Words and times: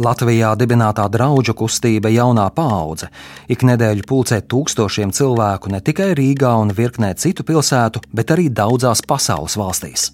Latvijā 0.00 0.54
dibinātā 0.56 1.04
draugu 1.12 1.52
kustība 1.52 2.08
jaunā 2.08 2.46
paudze 2.56 3.10
ik 3.52 3.66
nedēļu 3.68 4.06
pulcē 4.08 4.38
tūkstošiem 4.48 5.12
cilvēku 5.12 5.72
ne 5.74 5.82
tikai 5.84 6.14
Rīgā 6.16 6.54
un 6.62 6.72
virknē 6.72 7.12
citu 7.20 7.44
pilsētu, 7.44 8.00
bet 8.16 8.32
arī 8.32 8.48
daudzās 8.48 9.04
pasaules 9.04 9.58
valstīs. 9.60 10.08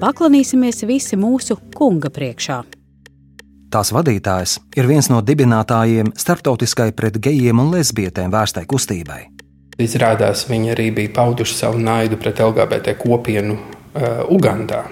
Paklanīsimies 0.00 0.82
visi 0.88 1.20
mūsu 1.20 1.58
kunga 1.76 2.08
priekšā. 2.12 2.62
Tās 3.68 3.92
vadītājs 3.92 4.58
ir 4.78 4.88
viens 4.88 5.10
no 5.12 5.20
dibinātājiem 5.20 6.14
starptautiskai 6.16 6.92
pret 6.96 7.18
gejiem 7.20 7.60
un 7.60 7.72
lesbietēm 7.74 8.32
vērstai 8.32 8.64
kustībai. 8.70 9.26
Izrādās, 9.76 10.46
viņi 10.48 10.72
arī 10.72 10.92
bija 11.02 11.12
pauduši 11.18 11.58
savu 11.58 11.82
naidu 11.84 12.16
pret 12.16 12.40
LGBT 12.40 12.96
kopienu 12.96 13.58
uh, 13.58 14.24
Ugandā. 14.32 14.86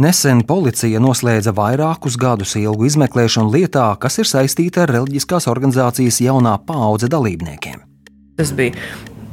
Nesen 0.00 0.38
policija 0.48 0.96
noslēdza 0.96 1.52
vairākus 1.52 2.14
gadus 2.16 2.54
ilgu 2.56 2.86
izmeklēšanu 2.88 3.50
lietā, 3.52 3.84
kas 4.00 4.14
ir 4.22 4.28
saistīta 4.30 4.86
ar 4.86 4.92
reliģiskās 4.94 5.44
organizācijas 5.50 6.22
jaunā 6.24 6.54
paudze 6.64 7.10
dalībniekiem. 7.12 7.82
Tas 8.40 8.54
bija 8.56 8.78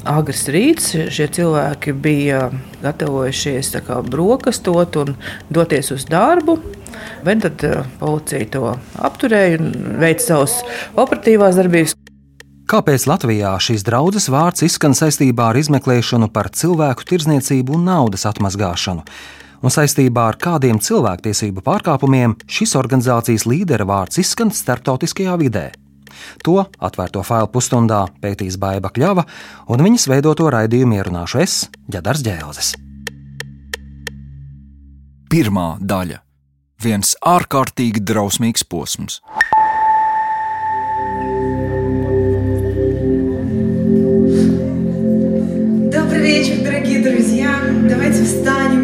agrs 0.04 0.42
rīts. 0.52 0.90
Šie 1.14 1.30
cilvēki 1.38 1.94
bija 1.96 2.50
gatavojušies 2.84 3.72
kā, 3.88 4.02
brokastot 4.04 5.00
un 5.06 5.14
doties 5.48 5.94
uz 5.96 6.04
darbu. 6.12 6.58
Bet 7.24 7.46
tad 7.46 7.64
uh, 7.64 7.88
policija 8.04 8.52
to 8.52 8.76
apturēja 9.08 9.64
un 9.64 9.72
veica 10.04 10.34
savas 10.34 10.60
operatīvās 11.00 11.64
darbības. 11.64 11.96
Kāpēc 12.68 13.08
Latvijā 13.08 13.56
šīs 13.64 13.88
draudzes 13.88 14.28
vārds 14.28 14.68
izskan 14.68 15.00
saistībā 15.00 15.54
ar 15.54 15.64
izmeklēšanu 15.64 16.28
par 16.36 16.52
cilvēku 16.52 17.08
tirdzniecību 17.08 17.80
un 17.80 17.88
naudas 17.88 18.28
atmazgāšanu? 18.28 19.08
un 19.63 19.71
saistībā 19.71 20.27
ar 20.33 20.39
kādiem 20.43 20.81
cilvēktiesību 20.83 21.63
pārkāpumiem 21.65 22.37
šis 22.51 22.75
organizācijas 22.81 23.47
līdera 23.47 23.87
vārds 23.89 24.21
izskan 24.23 24.51
starptautiskajā 24.55 25.37
vidē. 25.41 25.71
To 26.45 26.59
atvērto 26.63 27.23
failu 27.27 27.49
pusstundā 27.53 28.05
pētīs 28.23 28.59
Baiva 28.61 28.93
Kļava, 28.93 29.25
un 29.73 29.85
viņas 29.87 30.09
veidoto 30.13 30.51
raidījumu 30.53 30.99
ierunāšu 30.99 31.43
es, 31.43 31.55
Džedars 31.89 32.25
Džēlzes. 32.27 32.75
Pirmā 35.33 35.79
daļa - 35.81 36.85
viens 36.85 37.17
ārkārtīgi 37.25 38.05
drausmīgs 38.05 38.65
posms. 38.69 39.23
Добрый 45.93 46.21
вечер, 46.21 46.57
дорогие 46.65 46.99
друзья! 47.03 47.61
Давайте 47.89 48.25
встанем 48.25 48.76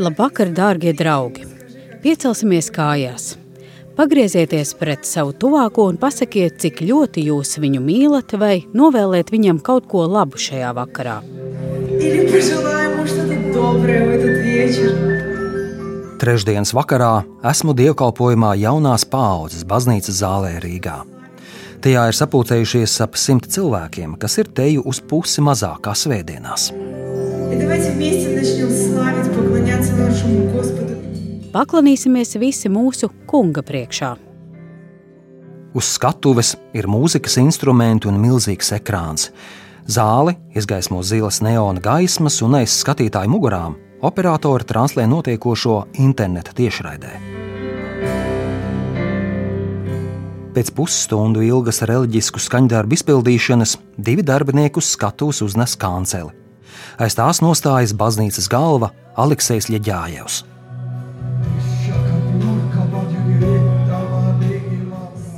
Labvakar, 0.00 0.48
dārgie 0.56 0.94
draugi! 0.96 1.44
Piecelsimies 2.02 2.70
kājās! 2.72 3.36
Pagriezieties 3.92 4.72
pret 4.80 5.04
savu 5.04 5.34
tuvāko 5.36 5.84
un 5.90 5.98
pasakiet, 6.00 6.56
cik 6.62 6.80
ļoti 6.80 7.26
jūs 7.26 7.58
viņu 7.60 7.82
mīlat, 7.84 8.32
vai 8.40 8.62
novēliet 8.72 9.28
viņam 9.34 9.60
kaut 9.60 9.84
ko 9.90 10.06
labu 10.08 10.40
šajā 10.40 10.72
vakarā. 10.78 11.18
Trešdienas 16.22 16.72
vakarā 16.72 17.12
esmu 17.52 17.76
dievkalpojumā 17.76 18.54
jaunās 18.62 19.04
paaudzes 19.04 19.66
baznīcas 19.68 20.22
zālē 20.22 20.56
Rīgā. 20.64 21.02
Tajā 21.82 22.08
ir 22.08 22.16
sapulcējušies 22.16 22.96
ap 23.04 23.18
simt 23.18 23.50
cilvēkiem, 23.52 24.16
kas 24.16 24.38
ir 24.40 24.48
teju 24.56 24.86
uz 24.88 25.02
pusi 25.04 25.44
mazāk 25.44 25.82
kā 25.84 25.96
svētdienās. 25.98 26.70
Давайте 27.52 27.90
вместе 27.90 28.28
начнем 28.34 28.70
славить, 28.70 29.35
поклоняться 29.66 29.92
нашему 29.94 30.50
Господу. 30.50 30.94
Paklanīsimies 31.52 32.38
visi 32.40 32.70
mūsu 32.72 33.10
kunga 33.28 33.60
priekšā. 33.60 34.14
Uz 35.76 35.88
skatuves 35.96 36.54
ir 36.76 36.88
mūzikas 36.88 37.36
instrumenti 37.42 38.08
un 38.08 38.20
milzīgs 38.22 38.72
ekrāns. 38.76 39.30
Zāli 39.84 40.36
izgaismo 40.56 41.02
zilas 41.02 41.42
neona 41.44 41.82
gaismas, 41.82 42.38
un 42.44 42.56
aiz 42.60 42.72
skatītāju 42.80 43.32
mugurām 43.34 43.76
operatori 44.02 44.64
translē 44.64 45.06
notiekošo 45.10 45.76
interneta 46.00 46.54
tiešraidē. 46.56 47.12
Pēc 50.52 50.68
pusstundu 50.76 51.44
ilgas 51.44 51.80
reliģisku 51.88 52.40
skaņdarbu 52.40 52.96
izpildīšanas 52.96 53.78
divi 53.96 54.24
darbinieki 54.24 54.80
uz 54.80 54.92
skatuves 54.96 55.40
uznes 55.44 55.76
kanceli. 55.80 56.32
Aiz 57.02 57.16
tās 57.18 57.40
nostājas 57.44 57.94
baznīcas 57.96 58.48
galva 58.52 58.92
Aleksis 59.16 59.68
Ļaģājevs. 59.72 60.42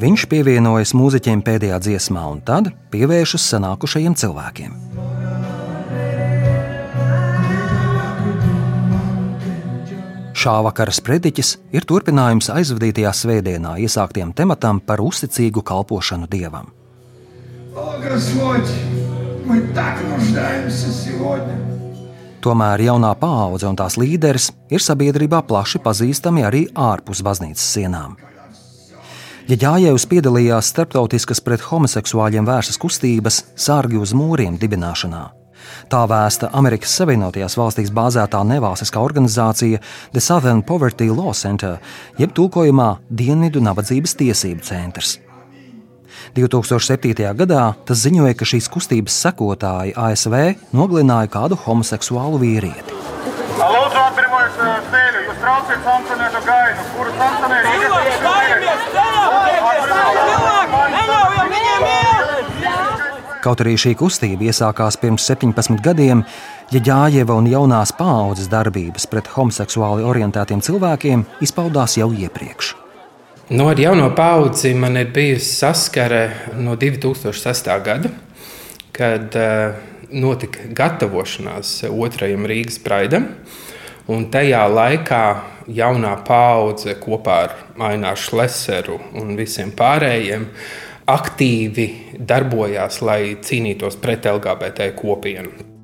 Viņš 0.05 0.25
pievienojas 0.29 0.93
mūziķiem 0.99 1.41
pēdējā 1.47 1.79
dziesmā 1.87 2.25
un 2.29 2.43
tad 2.45 2.73
pievēršas 2.93 3.47
sanākušajiem 3.55 4.17
cilvēkiem. 4.21 4.75
Šā 10.45 10.59
vakara 10.67 10.93
sprediķis 10.93 11.55
ir 11.73 11.87
turpinājums 11.89 12.51
aizvadītajā 12.53 13.15
svētdienā 13.17 13.79
iesāktiem 13.87 14.35
tematam 14.37 14.83
par 14.85 15.01
uzticīgu 15.01 15.65
kalpošanu 15.65 16.29
dievam. 16.29 16.69
O, 17.73 17.95
Господь! 18.05 19.08
Мы 19.49 19.61
так 19.75 20.01
нуждаемся 20.09 20.91
сегодня. 20.91 21.57
Tomēr 22.45 22.83
jaunā 22.85 23.15
paudze 23.17 23.65
un 23.71 23.77
tās 23.77 23.97
līderis 23.97 24.51
ir 24.69 24.83
sabiedrībā 24.85 25.41
plaši 25.49 25.81
pazīstami 25.81 26.45
arī 26.45 26.67
ārpus 26.77 27.23
baznīcas 27.25 27.65
sienām. 27.77 28.19
Ja 29.49 29.57
Jājevs 29.61 30.05
piedalījās 30.09 30.69
starptautiskas 30.73 31.41
pret 31.45 31.65
homoseksuāļiem 31.65 32.45
vērstas 32.49 32.81
kustības 32.81 33.43
Sārgi 33.57 34.01
uz 34.01 34.13
mūriem 34.17 34.57
dibināšanā. 34.61 35.25
Tā 35.89 36.05
vēsta 36.09 36.51
Amerikas 36.57 36.93
Savienotajās 36.97 37.57
valstīs 37.61 37.93
bāzētā 37.93 38.41
nevalstiskā 38.45 39.01
organizācija 39.01 39.81
The 40.13 40.21
Southern 40.21 40.65
Poverty 40.65 41.09
Law 41.13 41.33
Center, 41.37 41.79
jeb 42.21 42.33
tulkojumā 42.37 42.91
Dienvidu 43.09 43.65
nabadzības 43.65 44.17
tiesību 44.21 44.65
centrs. 44.65 45.19
2007. 46.38 47.34
gadā 47.42 47.64
tas 47.86 48.04
ziņoja, 48.06 48.36
ka 48.38 48.48
šīs 48.48 48.70
kustības 48.72 49.18
sekotāji 49.26 49.96
ASV 49.98 50.36
nogalināja 50.76 51.32
kādu 51.34 51.60
homoseksuālu 51.66 52.42
vīrieti. 52.42 52.98
Kaut 63.40 63.62
arī 63.64 63.78
šī 63.80 63.94
kustība 64.00 64.50
iesākās 64.50 64.98
pirms 65.00 65.24
17 65.32 65.80
gadiem, 65.84 66.26
ja 66.76 66.82
Jāņeva 66.90 67.38
un 67.40 67.48
jaunās 67.50 67.96
paaudzes 67.96 68.52
darbības 68.52 69.08
pret 69.10 69.32
homoseksuāli 69.38 70.06
orientētiem 70.06 70.62
cilvēkiem 70.66 71.26
izpaudās 71.48 71.98
jau 72.02 72.12
iepriekš. 72.12 72.79
Nu, 73.50 73.68
ar 73.68 73.80
jauno 73.80 74.12
paudzi 74.14 74.76
man 74.78 74.98
ir 74.98 75.08
bijusi 75.10 75.56
saskare 75.56 76.32
no 76.54 76.76
2006. 76.76 77.70
gada, 77.84 78.10
kad 78.92 79.34
uh, 79.36 79.74
notika 80.12 80.68
gatavošanās 80.78 81.72
otrajam 81.90 82.46
Rīgas 82.46 82.78
braidam. 82.84 83.26
Un 84.06 84.28
tajā 84.30 84.62
laikā 84.70 85.24
jaunā 85.66 86.14
paudze 86.28 86.94
kopā 87.02 87.40
ar 87.48 87.58
Aināšu 87.90 88.38
Leseru 88.38 89.00
un 89.18 89.34
visiem 89.40 89.74
pārējiem 89.74 90.46
aktīvi 91.10 91.90
darbojās, 92.22 93.02
lai 93.02 93.34
cīnītos 93.42 93.98
pret 93.98 94.30
LGBT 94.30 94.92
kopienu. 95.02 95.79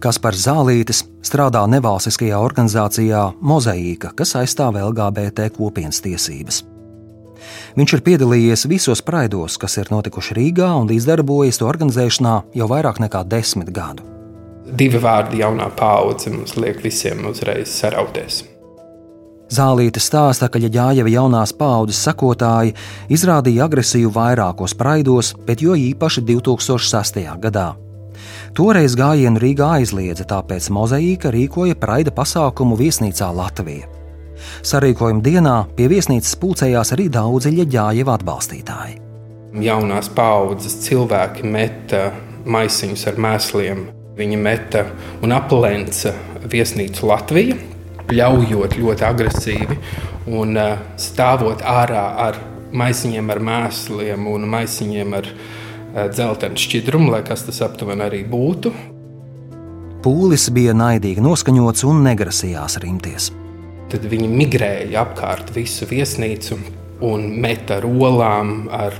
Kaspars 0.00 0.46
Zālītis 0.46 1.02
strādā 1.20 1.60
nevalstiskajā 1.68 2.38
organizācijā 2.40 3.20
Mozaīka, 3.44 4.14
kas 4.16 4.32
aizstāv 4.40 4.78
LGBT 4.80 5.50
kopienas 5.52 6.00
tiesības. 6.00 6.62
Viņš 7.76 7.94
ir 7.96 8.02
piedalījies 8.06 8.64
visos 8.70 9.02
praidos, 9.04 9.58
kas 9.60 9.76
ir 9.76 9.90
notikuši 9.92 10.36
Rīgā 10.38 10.70
un 10.80 10.88
līdzdarbojas 10.88 11.60
to 11.60 11.68
organizēšanā 11.68 12.36
jau 12.56 12.68
vairāk 12.70 13.02
nekā 13.04 13.26
desmit 13.28 13.68
gadu. 13.76 14.06
Divi 14.70 15.00
vārdi 15.02 15.42
jaunā 15.42 15.68
paudze 15.76 16.32
mums 16.32 16.56
liek 16.56 16.80
visiem 16.80 17.20
uzreiz 17.28 17.68
sarauties. 17.68 18.40
Zālīte 19.52 20.00
stāsta, 20.00 20.48
ka 20.48 20.62
Jāņeva 20.62 21.12
jaunās 21.12 21.52
paudzes 21.52 22.00
sakotāji 22.06 22.72
izrādīja 23.12 23.68
agresiju 23.68 24.14
vairākos 24.16 24.76
praidos, 24.78 25.34
bet 25.44 25.60
jo 25.60 25.76
īpaši 25.76 26.24
2006. 26.24 27.24
gadā. 27.42 27.68
Toreiz 28.56 28.96
gājienu 28.98 29.40
Rīgā 29.40 29.68
aizliedza, 29.78 30.26
tāpēc 30.28 30.68
Mozaīka 30.74 31.32
rīkoja 31.34 31.76
praida 31.80 32.12
pasākumu 32.14 32.78
viesnīcā 32.80 33.30
Latvijā. 33.34 33.88
Sarīkojuma 34.64 35.22
dienā 35.24 35.54
pie 35.76 35.88
viesnīcas 35.92 36.36
pulcējās 36.40 36.94
arī 36.96 37.08
daudzi 37.12 37.52
ģeģājieva 37.58 38.16
atbalstītāji. 38.18 39.00
Jaunās 39.60 40.08
paaudzes 40.16 40.78
cilvēki 40.86 41.44
meta 41.46 42.06
maisiņus 42.46 43.06
ar 43.10 43.20
mēsliem. 43.20 43.82
Viņi 44.20 44.38
meta 44.40 44.84
un 45.24 45.34
aplenca 45.36 46.14
viesnīcu 46.50 47.08
Latviju, 47.08 47.58
ļaujot 48.10 48.78
ļoti 48.80 49.06
agresīvi 49.06 49.78
Un 50.28 50.54
stāvot 51.00 51.62
ārā 51.64 52.02
ar 52.28 52.36
maisiņiem 52.76 53.30
ar 53.32 53.40
mēsliem 53.42 54.26
un 54.28 54.44
maisiņiem 54.52 55.14
ar 55.16 55.28
dzeltenu 55.94 56.60
šķidrumu, 56.60 57.10
lai 57.14 57.22
kas 57.26 57.46
tas 57.48 57.60
aptuveni 57.66 58.06
arī 58.06 58.22
būtu. 58.28 58.72
Pūlis 60.00 60.48
bija 60.56 60.72
naidīgi 60.76 61.20
noskaņots 61.24 61.84
un 61.88 62.04
negrasījās 62.06 62.78
rimties. 62.80 63.30
Tad 63.90 64.06
viņi 64.08 64.28
migrēja 64.30 65.02
apkārt 65.02 65.50
visu 65.52 65.88
viesnīcu 65.90 66.56
un 67.04 67.26
meta 67.42 67.80
ar 67.80 67.88
olām, 67.88 68.70
ar 68.72 68.94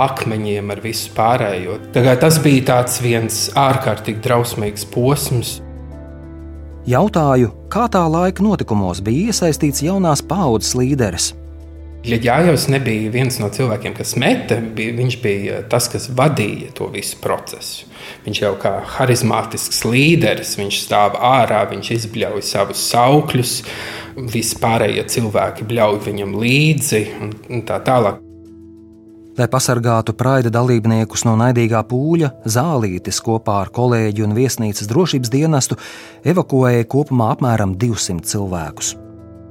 akmeņiem, 0.00 0.70
ar 0.70 0.82
visu 0.84 1.10
pārējo. 1.16 1.78
Tagad 1.94 2.22
tas 2.24 2.38
bija 2.42 2.82
viens 3.02 3.48
ārkārtīgi 3.58 4.22
drausmīgs 4.24 4.86
posms. 4.92 5.58
Jautāju, 6.90 7.50
kā 7.70 7.86
tā 7.92 8.02
laika 8.08 8.42
notikumos 8.42 9.02
bija 9.04 9.30
iesaistīts 9.30 9.82
jaunās 9.84 10.22
paudzes 10.26 10.74
līderis. 10.74 11.32
Ļaģājos 12.00 12.62
nebija 12.72 13.10
viens 13.12 13.36
no 13.42 13.50
cilvēkiem, 13.52 13.92
kas 13.92 14.14
meta, 14.16 14.56
bija, 14.56 14.94
viņš 14.96 15.16
bija 15.20 15.58
tas, 15.68 15.84
kas 15.92 16.06
vadīja 16.16 16.70
to 16.78 16.86
visu 16.88 17.18
procesu. 17.20 17.90
Viņš 18.24 18.40
jau 18.40 18.54
kā 18.62 18.72
harizmātisks 18.96 19.82
līderis, 19.84 20.54
viņš 20.56 20.78
stāv 20.86 21.18
ārā, 21.20 21.60
viņš 21.68 21.90
izbļauj 21.98 22.46
savus 22.48 22.86
saukļus, 22.88 23.52
vispārējie 24.32 25.04
cilvēki 25.12 25.68
bļauj 25.68 26.00
viņam 26.06 26.32
līdzi 26.40 27.02
un 27.20 27.66
tā 27.68 27.76
tālāk. 27.84 28.24
Lai 29.36 29.50
pasargātu 29.52 30.16
praida 30.16 30.48
dalībniekus 30.52 31.26
no 31.28 31.36
naidīgā 31.36 31.84
pūļa, 31.88 32.32
zālītis 32.48 33.20
kopā 33.24 33.60
ar 33.66 33.74
kolēģi 33.76 34.24
un 34.24 34.34
viesnīcas 34.40 34.88
drošības 34.88 35.36
dienestu 35.36 35.76
evakuēja 36.24 36.88
kopumā 36.88 37.30
apmēram 37.36 37.76
200 37.76 38.24
cilvēkus. 38.32 38.96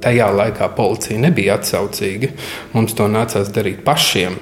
Tajā 0.04 0.30
laikā 0.32 0.70
policija 0.78 1.20
nebija 1.20 1.58
atsaucīga. 1.60 2.32
Mums 2.74 2.96
to 2.96 3.10
nācās 3.12 3.52
darīt 3.56 3.84
pašiem. 3.88 4.40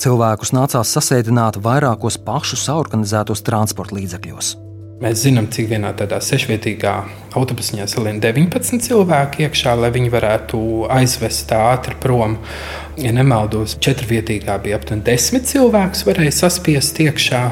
Cilvēkus 0.00 0.54
nācās 0.56 0.94
sasēdināt 0.96 1.58
vairākos 1.60 2.16
pašu 2.24 2.56
saorganizētos 2.56 3.42
transporta 3.44 3.98
līdzekļos. 3.98 4.54
Mēs 5.00 5.22
zinām, 5.24 5.46
cik 5.48 5.70
vienā 5.70 5.94
tādā 5.96 6.18
sešvietīgā 6.20 6.94
autobusiņā 7.36 7.86
salien 7.88 8.18
19 8.20 8.84
cilvēki 8.84 9.46
iekšā, 9.46 9.72
lai 9.80 9.88
viņi 9.94 10.10
varētu 10.12 10.60
aizvest 10.92 11.52
ātri 11.56 11.96
prom. 12.00 12.36
Ja 13.00 13.12
nemaldos, 13.16 13.78
četrvietīgā 13.80 14.58
bija 14.60 14.76
aptuveni 14.76 15.06
desmit 15.06 15.48
cilvēkus, 15.48 16.04
varēja 16.08 16.34
saspiest 16.42 17.00
iekšā, 17.00 17.44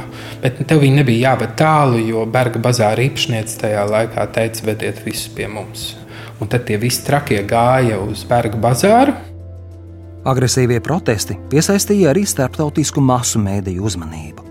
bet 0.44 0.60
tev 0.68 0.84
viņi 0.84 1.00
nebija 1.00 1.30
jāved 1.32 1.56
tālu, 1.56 2.02
jo 2.04 2.26
Berga 2.28 2.60
bazāra 2.68 3.08
īpašniece 3.08 3.62
tajā 3.64 3.88
laikā 3.96 4.28
teica, 4.36 4.68
vediet 4.68 5.00
visus 5.08 5.32
pie 5.32 5.48
mums. 5.48 5.94
Un 6.38 6.50
tad 6.50 6.66
tie 6.68 6.78
visi 6.78 7.02
trakie 7.06 7.40
gāja 7.46 7.98
uz 8.02 8.22
Berga 8.28 8.60
bazāru. 8.62 9.14
Agresīvie 10.28 10.78
protesti 10.84 11.38
piesaistīja 11.50 12.12
arī 12.12 12.24
starptautisku 12.28 13.02
masu 13.02 13.40
mēdīju 13.42 13.86
uzmanību. 13.90 14.44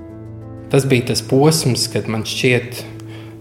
Tas 0.72 0.88
bija 0.90 1.12
tas 1.14 1.22
posms, 1.24 1.86
kad 1.92 2.10
man 2.12 2.26
šķiet, 2.28 2.82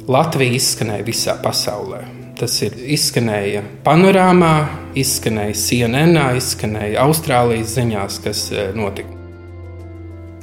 Latvija 0.06 0.54
izskanēja 0.60 1.06
visā 1.06 1.34
pasaulē. 1.42 2.04
Tas 2.38 2.52
ir 2.62 2.76
izskanēja 2.94 3.64
panorāmā, 3.82 4.52
izskanēja 4.94 5.56
CNN, 5.56 6.20
izskanēja 6.36 7.02
Austrālijas 7.02 7.72
ziņās, 7.78 8.20
kas 8.22 8.46
e, 8.52 8.68
notika. 8.76 9.16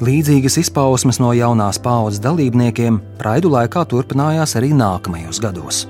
Līdzīgas 0.04 0.58
izpausmes 0.60 1.22
no 1.22 1.30
jaunās 1.38 1.78
paudzes 1.80 2.20
dalībniekiem 2.26 2.98
Praidu 3.22 3.54
laikā 3.54 3.86
turpinājās 3.88 4.58
arī 4.60 4.74
nākamajos 4.76 5.40
gados. 5.40 5.86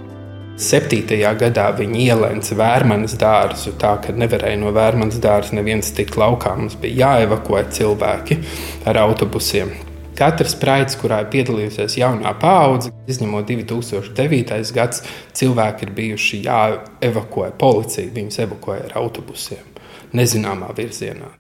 Septītajā 0.53 1.31
gadā 1.41 1.71
viņi 1.73 2.03
ielēca 2.11 2.55
vērmanas 2.59 3.15
dārzu, 3.17 3.71
tā 3.81 3.95
ka 4.03 4.13
nevarēja 4.13 4.59
no 4.61 4.69
vērmanas 4.75 5.17
dārza 5.23 5.57
neviens 5.57 5.89
tikt 5.97 6.13
laukā. 6.21 6.53
Mums 6.59 6.75
bija 6.77 7.07
jāevakuē 7.07 7.63
cilvēki 7.73 8.37
ar 8.85 9.01
autobusiem. 9.01 9.73
Katrs 10.13 10.53
praids, 10.61 10.93
kurā 11.01 11.23
ir 11.23 11.31
piedalījusies 11.33 11.97
jaunā 11.97 12.35
paudze, 12.37 12.93
izņemot 13.09 13.49
2009. 13.49 14.61
gads, 14.77 15.01
cilvēki 15.33 15.87
ir 15.87 15.95
bijuši 15.97 16.43
jāevakuē. 16.45 17.49
Policija 17.57 18.13
viņus 18.13 18.43
evakuēja 18.45 18.91
ar 18.91 18.99
autobusiem 19.01 19.73
nezināmā 20.13 20.69
virzienā. 20.77 21.33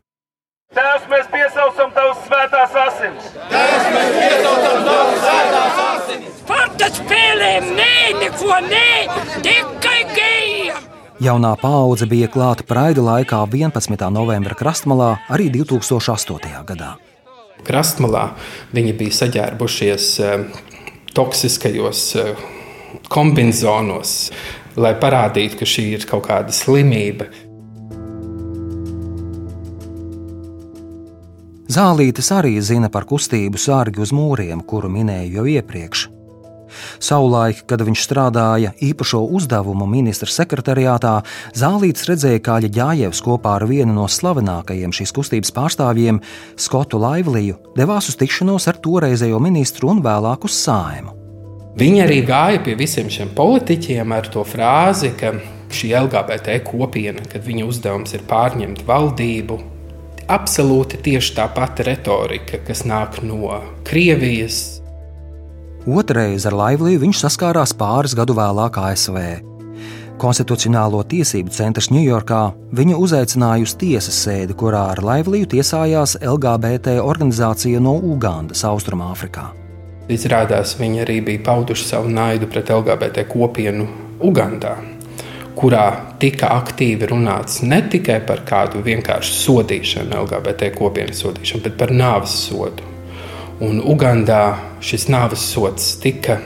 Tēvs, 0.73 1.05
mēs 1.11 1.27
piesaucam 1.29 1.93
tavas 1.93 2.25
svētās 2.25 2.77
asinis! 2.87 3.33
Tēvs, 3.53 3.89
mēs 3.93 4.15
piesaucam 4.17 4.87
tavas 4.89 5.19
svētās 5.21 5.67
asinis! 5.67 5.92
Fakta 6.73 6.87
spēlēm 6.89 7.65
nē, 7.77 7.95
neko 8.17 8.55
nē, 8.65 8.93
tikai 9.45 9.97
gejiem! 10.09 10.77
Jaunā 11.21 11.51
paudze 11.61 12.07
bija 12.09 12.25
klāta 12.33 12.65
Praida 12.65 13.03
laikā 13.05 13.43
11. 13.45 13.93
novembra 14.09 14.57
krastmalā 14.57 15.11
arī 15.29 15.51
2008. 15.53 16.49
gadā 16.65 16.95
krastmalā, 17.63 18.23
viņi 18.73 18.95
bija 18.97 19.17
saģērbušies 19.19 20.07
eh, 20.25 20.47
toksiskajos 21.13 22.01
eh, 22.23 22.41
kombinācijos, 23.13 24.15
lai 24.73 24.95
parādītu, 24.97 25.61
ka 25.61 25.69
šī 25.69 25.85
ir 25.99 26.07
kaut 26.09 26.25
kāda 26.31 26.57
slimība. 26.57 27.29
Zālītis 31.69 32.33
arī 32.33 32.57
zina 32.65 32.89
par 32.89 33.05
kustību 33.05 33.61
sārgi 33.61 34.01
uz 34.01 34.09
mūriem, 34.09 34.65
kuru 34.65 34.89
minēju 34.89 35.37
jau 35.37 35.47
iepriekš. 35.53 36.09
Savulaik, 37.03 37.63
kad 37.69 37.83
viņš 37.85 38.05
strādāja 38.05 38.73
īpašo 38.83 39.23
uzdevumu 39.37 39.87
ministra 39.89 40.29
sekretariātā, 40.31 41.15
Zālīts 41.57 42.07
redzēja, 42.09 42.43
kā 42.43 42.59
Ļaģājevs 42.63 43.23
kopā 43.25 43.57
ar 43.59 43.67
vienu 43.69 43.95
no 43.95 44.07
slavenākajiem 44.09 44.93
šīs 44.95 45.13
kustības 45.15 45.53
pārstāvjiem, 45.55 46.21
Skotu 46.59 47.01
Laivliju, 47.01 47.59
devās 47.77 48.09
uz 48.11 48.19
tikšanos 48.19 48.69
ar 48.71 48.79
toreizējo 48.83 49.41
ministru 49.43 49.93
un 49.93 50.03
vēlāk 50.05 50.47
uz 50.47 50.57
sājumu. 50.63 51.19
Viņi 51.73 52.03
arī 52.03 52.19
gāja 52.21 52.59
pie 52.61 52.75
visiem 52.77 53.07
šiem 53.09 53.31
politiķiem 53.33 54.11
ar 54.13 54.27
to 54.29 54.43
frāzi, 54.45 55.09
ka 55.17 55.33
šī 55.73 55.89
LGBT 56.03 56.59
kopiena, 56.67 57.23
kad 57.25 57.41
viņa 57.47 57.65
uzdevums 57.65 58.13
ir 58.13 58.25
pārņemt 58.29 58.83
valdību, 58.85 59.57
absolūti 60.29 61.01
tieši 61.03 61.33
tā 61.39 61.47
pati 61.55 61.87
retorika, 61.87 62.61
kas 62.67 62.85
nāk 62.85 63.23
no 63.25 63.57
Krievijas, 63.87 64.72
Otrreiz 65.83 66.45
ar 66.47 66.55
Laivliju 66.55 67.01
viņš 67.01 67.25
saskārās 67.25 67.73
pāris 67.75 68.13
gadu 68.15 68.31
vēlāk 68.37 68.77
ASV. 68.79 69.17
Konstitucionālo 70.21 71.01
tiesību 71.11 71.51
centrs 71.51 71.89
Ņujorkā 71.91 72.39
viņu 72.71 72.99
uzaicināja 73.03 73.65
uz 73.65 73.73
tiesas 73.81 74.21
sēdi, 74.23 74.55
kurā 74.55 74.85
ar 74.93 75.01
Laivliju 75.03 75.49
tiesājās 75.51 76.15
LGBT 76.21 77.01
organizācija 77.03 77.81
no 77.83 77.97
Ugandas, 77.99 78.63
Austrumāfrikā. 78.69 79.49
Izrādās, 80.07 80.77
viņi 80.79 81.03
arī 81.03 81.19
bija 81.27 81.43
pauduši 81.49 81.89
savu 81.89 82.15
naidu 82.15 82.47
pret 82.47 82.71
LGBT 82.71 83.27
kopienu 83.27 83.89
Ugandā, 84.23 84.77
kurā 85.59 86.15
tika 86.23 86.53
aktīvi 86.61 87.11
runāts 87.11 87.59
ne 87.67 87.81
tikai 87.91 88.21
par 88.23 88.45
kādu 88.47 88.79
vienkāršu 88.87 89.35
sodīšanu, 89.41 90.15
LGBT 90.23 90.71
kopienas 90.79 91.25
sodīšanu, 91.25 91.67
bet 91.67 91.79
par 91.83 91.91
nāves 91.91 92.39
sodu. 92.47 92.92
Un 93.61 93.81
Ugandā 93.85 94.55
šis 94.81 95.05
nāves 95.13 95.43
sods 95.53 95.93
tika 96.01 96.39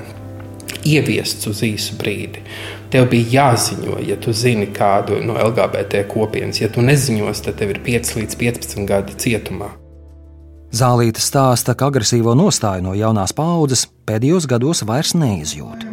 ieviests 0.87 1.47
uz 1.47 1.63
īsu 1.65 1.95
brīdi. 1.99 2.43
Tev 2.91 3.09
bija 3.11 3.51
jāziņo, 3.51 3.97
ja 4.07 4.15
tu 4.19 4.33
zini 4.35 4.69
kādu 4.75 5.19
no 5.23 5.35
LGBT 5.39 6.05
kopienas. 6.07 6.61
Ja 6.61 6.69
tu 6.71 6.83
neziņos, 6.85 7.43
tad 7.45 7.59
tev 7.59 7.75
ir 7.75 7.81
5 7.83 8.15
līdz 8.19 8.39
15 8.39 8.87
gadi 8.87 9.17
cietumā. 9.19 9.73
Zālīte 10.75 11.23
stāsta, 11.23 11.75
ka 11.79 11.87
agresīvo 11.87 12.33
nostāju 12.35 12.83
no 12.89 12.95
jaunās 12.95 13.33
paudzes 13.35 13.85
pēdējos 14.07 14.47
gados 14.51 14.83
vairs 14.87 15.13
neizjūt. 15.15 15.87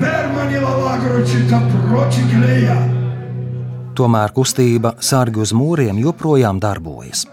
Bermanila 0.00 0.72
lagročita 0.80 1.60
proči 1.76 2.24
gleja. 2.32 3.01
Tomēr 3.92 4.32
kustība 4.32 4.94
Sārgi 5.04 5.42
uz 5.42 5.50
mūriem 5.52 5.98
joprojām 6.00 6.56
darbojas. 6.62 7.26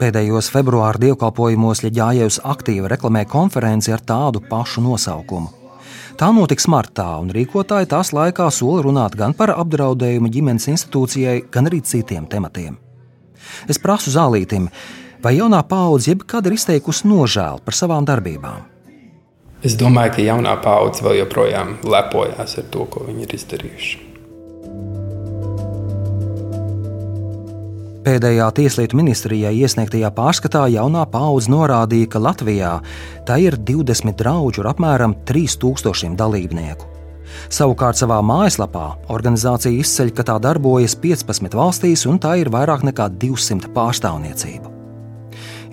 Pēdējos 0.00 0.48
februāra 0.50 0.98
dievkalpojumos 0.98 1.84
Ļaģājevs 1.84 2.40
aktīvi 2.42 2.90
reklamē 2.90 3.22
konferenci 3.30 3.94
ar 3.94 4.02
tādu 4.02 4.42
pašu 4.48 4.82
nosaukumu. 4.82 5.52
Tā 6.18 6.32
notiks 6.34 6.66
martā, 6.72 7.06
un 7.22 7.30
rīkotāji 7.30 7.90
tās 7.92 8.10
laikā 8.16 8.48
sola 8.50 8.82
runāt 8.82 9.14
gan 9.20 9.34
par 9.36 9.52
apdraudējumu 9.54 10.30
ģimenes 10.32 10.66
institūcijai, 10.72 11.44
gan 11.54 11.70
arī 11.70 11.82
citiem 11.84 12.26
tematiem. 12.26 12.74
Es 13.70 13.78
prasu 13.78 14.10
zālītim, 14.10 14.66
vai 15.22 15.36
jaunā 15.36 15.62
paudze 15.68 16.10
jebkad 16.10 16.48
ir 16.48 16.56
izteikusi 16.56 17.06
nožēlu 17.06 17.62
par 17.62 17.78
savām 17.78 18.08
darbībām. 18.08 18.66
Es 19.62 19.78
domāju, 19.78 20.16
ka 20.16 20.26
jaunā 20.26 20.56
paudze 20.64 21.06
vēl 21.06 21.22
joprojām 21.22 21.76
lepojas 21.86 22.58
ar 22.58 22.68
to, 22.74 22.88
ko 22.90 23.06
viņi 23.06 23.28
ir 23.28 23.38
izdarījuši. 23.38 24.05
Pēdējā 28.06 28.44
Tieslietu 28.54 28.94
ministrijai 29.00 29.50
iesniegtajā 29.64 30.12
pārskatā 30.14 30.60
jaunā 30.70 31.00
paudze 31.10 31.50
norādīja, 31.50 32.06
ka 32.12 32.20
Latvijā 32.22 32.76
tā 33.26 33.40
ir 33.42 33.56
20 33.58 34.14
draugu 34.20 34.62
ar 34.62 34.68
apmēram 34.70 35.16
3000 35.26 36.14
dalībnieku. 36.14 36.86
Savukārt 37.50 37.98
savā 37.98 38.20
mājaslapā 38.22 38.84
organizācija 39.10 39.74
izceļ, 39.82 40.12
ka 40.14 40.22
tā 40.28 40.36
darbojas 40.44 40.94
15 41.02 41.56
valstīs 41.58 42.04
un 42.06 42.20
tā 42.22 42.36
ir 42.38 42.50
vairāk 42.54 42.84
nekā 42.86 43.08
200 43.18 43.72
pārstāvniecību. 43.74 44.70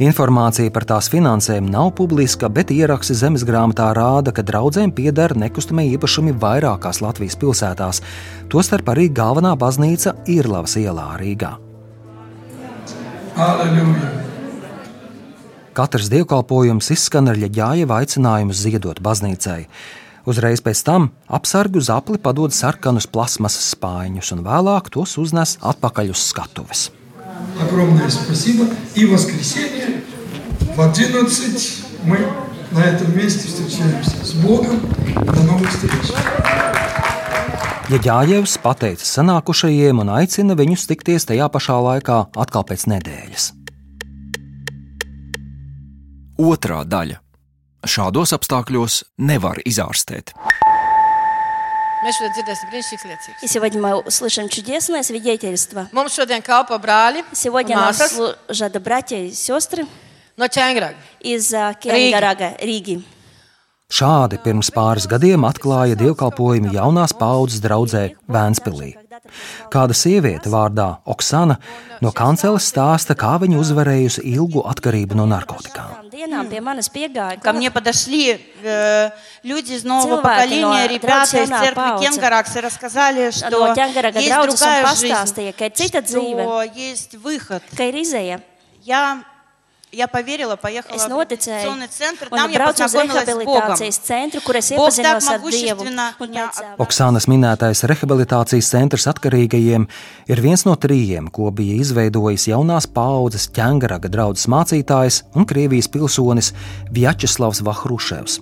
Informācija 0.01 0.71
par 0.73 0.87
tās 0.89 1.11
finansēm 1.13 1.67
nav 1.69 1.91
publiska, 1.99 2.49
bet 2.49 2.73
ieraksti 2.73 3.13
zemes 3.13 3.43
grāmatā 3.45 3.91
rāda, 3.93 4.33
ka 4.33 4.41
draudzēm 4.41 4.95
pieder 4.97 5.35
nekustamie 5.37 5.85
īpašumi 5.91 6.33
vairākās 6.41 7.03
Latvijas 7.05 7.37
pilsētās, 7.37 8.01
tostarp 8.49 8.89
arī 8.95 9.11
galvenā 9.13 9.53
baznīca 9.53 10.15
Irlavas 10.33 10.79
ielā 10.81 11.11
Rīgā. 11.21 11.53
Alleluja! 13.38 14.12
Katrs 15.78 16.08
dievkalpojums 16.10 16.90
izskan 16.90 17.30
ar 17.30 17.38
ģēģājeva 17.38 18.00
aicinājumu 18.02 18.54
ziedot 18.56 18.98
baznīcai. 18.98 19.68
Uzreiz 20.28 20.60
pēc 20.60 20.80
tam 20.84 21.12
apsargu 21.30 21.80
zapli 21.80 22.18
padod 22.18 22.52
sarkanus 22.52 23.06
plasmasas 23.06 23.70
spāņus, 23.76 24.32
un 24.34 24.42
vēlāk 24.44 24.90
tos 24.92 25.14
uznes 25.22 25.54
atpakaļ 25.62 26.10
uz 26.12 26.24
skatuves. 26.32 26.88
Огромное 27.60 28.10
спасибо. 28.10 28.66
И 28.94 29.06
воскресенье 29.06 30.02
в 30.74 30.80
11 30.80 31.84
мы 32.04 32.18
на 32.72 32.80
этом 32.80 33.16
месте 33.16 33.48
встречаемся 33.48 34.24
с 34.24 34.32
Богом. 34.34 34.80
До 35.14 35.42
новых 35.42 35.70
встреч! 35.70 36.12
Ja 37.92 37.98
Jāņevs 38.04 38.58
pateica 38.60 39.04
sanākušajiem 39.08 40.02
un 40.02 40.10
aicina 40.12 40.56
viņus 40.58 40.86
tikties 40.90 41.24
tajā 41.28 41.46
pašā 41.52 41.76
laikā 41.86 42.18
atkal 42.36 42.64
pēc 42.68 42.84
nedēļas. 42.92 43.46
Otra 46.38 46.82
daļa. 46.84 47.18
Šādos 47.88 48.34
apstākļos 48.36 49.02
nevar 49.24 49.58
izārstēt. 49.66 50.34
Mēs 52.04 52.14
šodien 52.14 52.34
dzirdēsim 52.36 52.68
brīnišķīgas 52.70 53.06
liecības. 53.10 53.42
И 53.42 53.48
сегодня 53.48 53.80
мы 53.80 53.94
услышим 53.96 54.48
чудесное 54.48 55.02
свидетельство. 55.02 55.88
Mums 55.92 56.14
šodien 56.14 56.42
kalpo 56.42 56.78
brāļi 56.78 57.24
Сегодня 57.32 57.76
un 57.76 57.82
нам 57.82 57.90
māsas 57.90 58.14
служат 58.14 58.80
братья 58.82 59.16
и 59.16 59.32
сестры 59.32 59.86
no 60.36 60.46
Čengraga. 60.48 60.94
из 61.20 61.52
а, 61.52 61.74
Кенгарага, 61.74 62.54
Риги. 62.60 63.02
Šādi 63.92 64.36
pirms 64.44 64.68
pāris 64.68 65.06
gadiem 65.08 65.46
atklāja 65.48 65.96
dievkalpojumu 65.96 66.74
jaunās 66.74 67.14
paudzes 67.16 67.62
draudzē 67.64 68.02
Vēnspilī. 68.28 68.90
Kāda 69.72 69.96
sieviete 69.96 70.50
vārdā 70.52 70.98
Oksana 71.08 71.56
no 72.04 72.12
kanceles 72.12 72.68
stāsta, 72.68 73.16
kā 73.18 73.38
viņa 73.40 73.56
uzvarējusi 73.62 74.26
ilgu 74.28 74.60
atkarību 74.68 75.16
no 75.16 75.24
narkotikām. 75.30 76.10
Dienām 76.12 76.50
pie 76.52 76.60
manis 76.60 76.90
piegāja 76.92 77.40
Ко 77.40 77.52
мне 77.52 77.70
подошли 77.70 78.36
э, 78.62 79.10
люди 79.42 79.72
из 79.72 79.84
нового 79.84 80.20
Cilvēki 80.20 80.22
поколения, 80.22 80.84
no 80.84 80.92
ребята 80.92 81.22
из 81.24 81.32
draudzes 81.32 81.48
jaunā 81.48 81.60
церкви 81.64 81.80
paudze. 81.80 82.04
Кенгаракс, 82.04 82.56
и 82.56 82.60
рассказали, 82.60 83.30
что 83.30 83.50
no 83.50 83.74
Ķengaraga 83.74 84.20
есть 84.20 84.28
draudzes 84.28 84.52
un 84.52 84.56
другая 84.56 84.86
жизнь, 84.86 85.14
pastāstīja, 85.14 85.52
ka 85.56 85.64
ir 85.64 85.72
cita 85.72 86.02
dzīve, 86.02 86.42
что 86.44 86.62
есть 86.76 87.14
выход. 87.16 87.62
ka 87.76 87.88
ir 87.88 87.96
izēja. 88.04 88.40
Я, 88.84 89.24
я 89.92 90.06
поверила, 90.06 90.56
поехала 90.56 90.96
Es 90.96 91.06
в 91.06 91.08
noticēju 91.08 91.64
реабилитационный 91.64 91.88
центр, 91.88 92.28
un 92.30 92.36
там 92.36 92.50
я 92.50 92.58
braucu 92.58 92.84
uz 92.84 92.92
познакомилась 92.92 93.24
с 93.24 93.44
Богом. 93.44 93.62
rehabilitācijas 93.62 93.98
centru, 94.04 94.40
kur 94.44 94.56
es 94.56 94.68
Бог 94.76 94.94
так 94.94 94.98
iepazinos 94.98 95.28
ar 95.28 95.40
Dievu. 95.40 95.84
могущественно 95.84 96.14
Un 96.20 96.28
меня 96.28 96.50
pēc, 96.52 96.76
Oksānas 96.78 97.26
minētais 97.26 97.84
rehabilitācijas 97.88 98.68
centrs 98.68 99.06
atkarīgajiem 99.06 99.88
ir 100.28 100.40
viens 100.40 100.64
no 100.66 100.74
trījiem, 100.76 101.30
ko 101.30 101.50
bija 101.50 101.80
izveidojis 101.80 102.48
jaunās 102.48 102.86
paaudzes 102.86 103.48
ķēngaraga 103.48 104.08
draugs 104.08 104.46
mācītājs 104.46 105.22
un 105.34 105.46
Krievijas 105.46 105.88
pilsonis 105.88 106.52
Vjačeslavs 106.92 107.62
Vahruševs. 107.64 108.40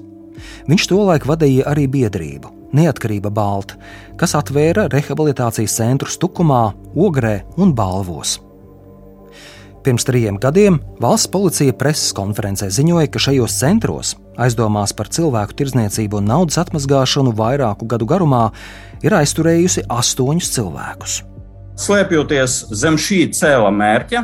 Viņš 0.66 0.88
tolaik 0.88 1.26
vadīja 1.26 1.64
arī 1.71 1.87
biedrību 1.87 2.50
Neatkarība 2.73 3.30
Balta, 3.30 3.78
kas 4.18 4.35
atvēra 4.35 4.88
rehabilitācijas 4.90 5.76
centru 5.78 6.11
Stukumā, 6.11 6.75
Ogrē 6.97 7.45
un 7.56 7.73
Balvos. 7.73 8.40
Pirms 9.81 10.05
trim 10.05 10.38
gadiem 10.38 10.75
valsts 11.01 11.29
policija 11.33 11.73
preses 11.73 12.11
konferencē 12.13 12.67
ziņoja, 12.69 13.09
ka 13.09 13.21
šajos 13.23 13.55
centros, 13.57 14.11
aizdomās 14.38 14.93
par 14.93 15.09
cilvēku 15.09 15.55
tirdzniecību 15.57 16.19
un 16.19 16.27
naudas 16.29 16.59
atmazgāšanu 16.61 17.33
vairāku 17.33 17.88
gadu 17.89 18.05
garumā, 18.05 18.51
ir 19.01 19.15
aizturējusi 19.17 19.88
astoņus 19.89 20.51
cilvēkus. 20.53 21.15
Slēpjoties 21.81 22.57
zem 22.77 23.00
šī 23.01 23.23
cēla 23.33 23.71
mērķa, 23.73 24.21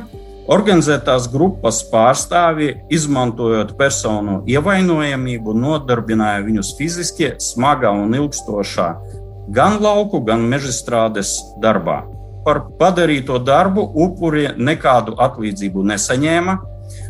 organizētās 0.54 1.26
grupas 1.34 1.80
pārstāvji, 1.90 2.76
izmantojot 2.94 3.74
personu 3.80 4.44
ievainojamību, 4.46 5.56
nodarbināja 5.58 6.46
viņus 6.46 6.76
fiziski, 6.78 7.32
smagā 7.42 7.96
un 7.98 8.14
ilgstošā 8.20 8.92
gan 9.58 9.82
lauku, 9.82 10.22
gan 10.22 10.46
mežstrādes 10.52 11.34
darbā. 11.64 12.04
Par 12.48 12.62
padarīto 12.80 13.42
darbu 13.44 13.84
upuri 14.08 14.48
nekādu 14.56 15.18
atlīdzību 15.20 15.84
nesaņēma. 15.90 16.54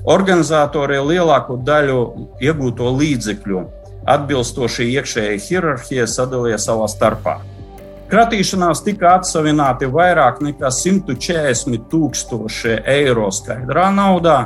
Organizatori 0.10 0.98
lielāko 0.98 1.60
daļu 1.62 2.00
iegūto 2.41 2.89
līdzekļu 2.98 3.62
atbilstoši 4.08 4.88
iekšējai 4.96 5.38
hierarhijai 5.44 6.08
sadalīja 6.10 6.58
savā 6.63 6.88
starpā. 6.89 7.36
Kratīšanās 8.08 8.82
tika 8.86 9.17
atsavināti 9.17 9.89
vairāk 9.91 10.39
nekā 10.39 10.70
140 10.72 11.89
tūkstoši 11.91 12.77
eiro 12.88 13.27
skaidrā 13.36 13.89
naudā. 13.91 14.38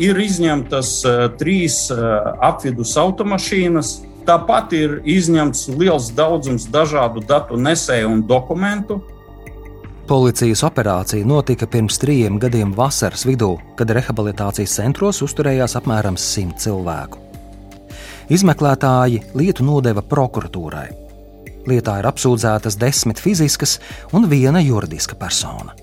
Ir 0.00 0.16
izņemtas 0.22 0.92
uh, 1.04 1.26
trīs 1.36 1.82
uh, 1.92 2.32
apvidus 2.48 2.94
automašīnas, 2.96 3.92
tāpat 4.24 4.72
ir 4.78 4.96
izņemts 5.04 5.66
liels 5.74 6.08
daudzums 6.16 6.64
dažādu 6.72 7.20
datu 7.28 7.58
nesēju 7.60 8.14
un 8.14 8.24
dokumentu. 8.30 9.02
Policijas 10.08 10.62
operācija 10.64 11.26
notika 11.26 11.66
pirms 11.68 11.98
trim 12.00 12.38
gadiem 12.40 12.70
vasaras 12.72 13.26
vidū, 13.28 13.50
kad 13.76 13.90
rehabilitācijas 13.92 14.78
centros 14.78 15.18
uzturējās 15.26 15.74
apmēram 15.76 16.16
simt 16.16 16.62
cilvēku. 16.64 17.20
Izmeklētāji 18.32 19.20
lietu 19.36 19.66
nodeva 19.68 20.00
prokuratūrai. 20.00 20.86
Lietā 21.68 21.98
ir 22.00 22.08
apsūdzētas 22.08 22.78
desmit 22.80 23.20
fiziskas 23.20 23.76
un 24.16 24.24
viena 24.32 24.64
juridiska 24.64 25.18
persona. 25.20 25.76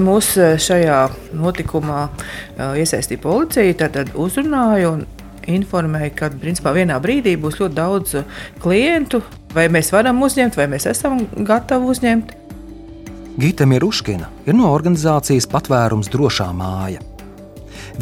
Mūs 0.00 0.32
šajā 0.64 1.04
notikumā 1.36 2.06
iesaistīja 2.72 3.20
policija, 3.20 3.76
tad 3.84 4.16
uzrunāja 4.16 4.94
un 4.94 5.04
informēja, 5.44 6.14
ka 6.16 6.32
principā 6.40 6.72
vienā 6.72 6.96
brīdī 7.04 7.36
būs 7.36 7.60
ļoti 7.60 7.80
daudz 7.84 8.18
klientu. 8.64 9.20
Vai 9.52 9.68
mēs 9.68 9.92
varam 9.92 10.24
uzņemt, 10.24 10.56
vai 10.56 10.70
mēs 10.72 10.88
esam 10.88 11.26
gatavi 11.36 11.92
uzņemt. 11.92 12.36
Gita 13.38 13.66
Miruškina 13.70 14.26
ir 14.50 14.56
no 14.58 14.72
organizācijas 14.74 15.44
Patvērums 15.46 16.08
drošā 16.10 16.48
māja. 16.58 16.98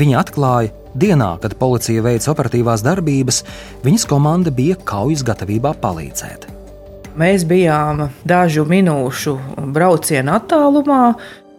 Viņa 0.01 0.23
atklāja, 0.23 0.71
dienā, 0.97 1.35
kad 1.43 1.59
policija 1.61 2.01
veica 2.07 2.31
operatīvās 2.33 2.81
darbības, 2.81 3.43
viņas 3.85 4.07
komanda 4.09 4.49
bija 4.49 4.79
kaujas 4.89 5.27
gatavībā 5.29 5.75
palīdzēt. 5.83 6.49
Mēs 7.21 7.45
bijām 7.53 8.07
dažu 8.25 8.65
minūšu 8.65 9.37
brauciena 9.77 10.41
attālumā. 10.41 11.03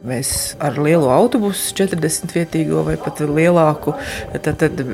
Mēs 0.09 0.55
ar 0.57 0.81
lielu 0.81 1.13
autobusu, 1.13 1.69
40 1.77 2.33
vietīgo 2.33 2.81
vai 2.85 2.97
pat 2.97 3.21
lielāku, 3.21 3.93
tad, 4.41 4.55
tad 4.57 4.85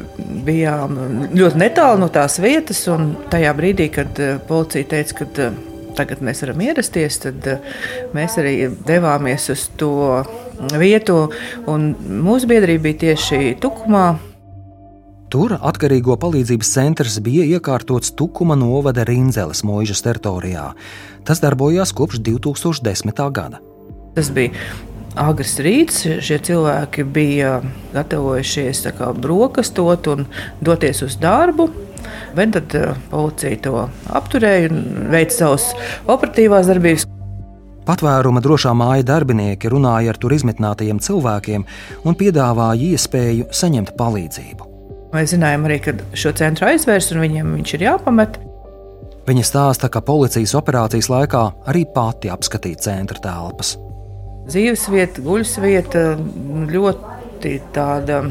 bijām 0.43 1.29
ļoti 1.31 1.67
netālu 1.69 2.03
no 2.03 2.11
tās 2.11 2.35
vietas. 2.43 2.83
Tajā 3.31 3.55
brīdī, 3.55 3.93
kad 3.95 4.19
policija 4.49 4.91
teica, 4.97 5.23
ka 5.23 5.53
tagad 5.97 6.21
mēs 6.25 6.43
varam 6.45 6.61
ierasties, 6.65 7.19
tad 7.25 7.47
mēs 8.15 8.37
arī 8.41 8.55
devāmies 8.87 9.49
uz 9.53 9.67
to 9.79 10.23
vietu. 10.79 11.25
Mūsu 11.67 12.49
biedrība 12.49 12.89
bija 12.89 13.01
tieši 13.07 13.57
Tukumā. 13.63 14.07
Tur 15.33 15.55
atkarīgo 15.57 16.13
palīdzības 16.21 16.69
centrs 16.75 17.15
bija 17.25 17.47
iekārtots 17.55 18.11
Tukuma 18.13 18.53
novada 18.53 19.01
Rīnzeles 19.07 19.63
mūžas 19.65 20.03
teritorijā. 20.05 20.67
Tas 21.25 21.41
darbojās 21.41 21.89
kopš 21.97 22.19
2010. 22.21 23.23
gada. 23.33 23.61
Tas 24.13 24.29
bija 24.29 24.53
agrs 25.17 25.55
rīts. 25.65 26.03
Šie 26.21 26.37
cilvēki 26.37 27.05
bija 27.09 27.55
gatavojušies 27.95 28.85
brokastot 29.17 30.11
un 30.13 30.27
doties 30.61 31.01
uz 31.01 31.17
darbu. 31.21 31.69
Bet 32.37 32.55
tad 32.57 32.75
policija 33.11 33.61
to 33.65 33.87
apturēja 34.13 34.71
un 34.71 35.09
veica 35.13 35.39
savas 35.43 35.71
operatīvās 36.07 36.69
darbības. 36.71 37.07
Patvēruma 37.83 38.39
drošā 38.43 38.71
māja 38.79 39.03
darbinieki 39.09 39.71
runāja 39.71 40.13
ar 40.13 40.19
tur 40.21 40.31
izmitinātajiem 40.35 41.01
cilvēkiem 41.03 41.65
un 42.07 42.15
piedāvāja 42.19 42.93
iespēju 42.93 43.49
saņemt 43.51 43.97
palīdzību. 43.99 44.69
Mēs 45.13 45.35
zinājām 45.35 45.67
arī, 45.67 45.77
ka 45.83 45.93
šo 46.17 46.31
centru 46.39 46.69
aizvērs 46.71 47.11
un 47.13 47.21
viņiem 47.21 47.51
viņš 47.59 47.73
ir 47.75 47.85
jāpamet. 47.89 48.39
Viņa 49.27 49.43
stāsta, 49.47 49.87
ka 49.91 50.01
policijas 50.03 50.55
operācijas 50.59 51.11
laikā 51.11 51.43
arī 51.71 51.83
pati 51.95 52.31
apskatīja 52.33 52.81
centra 52.87 53.21
telpas. 53.23 53.75
Dzīvesvieta, 54.49 55.21
guļasvieta 55.23 56.01
ļoti 56.73 57.53
tāda 57.75 58.23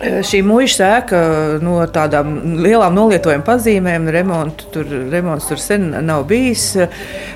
Šī 0.00 0.40
mūža 0.46 0.72
sēka 0.78 1.18
no 1.62 1.76
tādām 1.92 2.58
lielām 2.64 2.94
nolietojuma 2.96 3.44
pazīmēm, 3.46 4.08
remontu, 4.14 4.68
tur, 4.74 4.88
remonts 5.12 5.48
tur 5.50 5.60
sen 5.60 5.90
nav 6.06 6.24
bijis. 6.30 6.64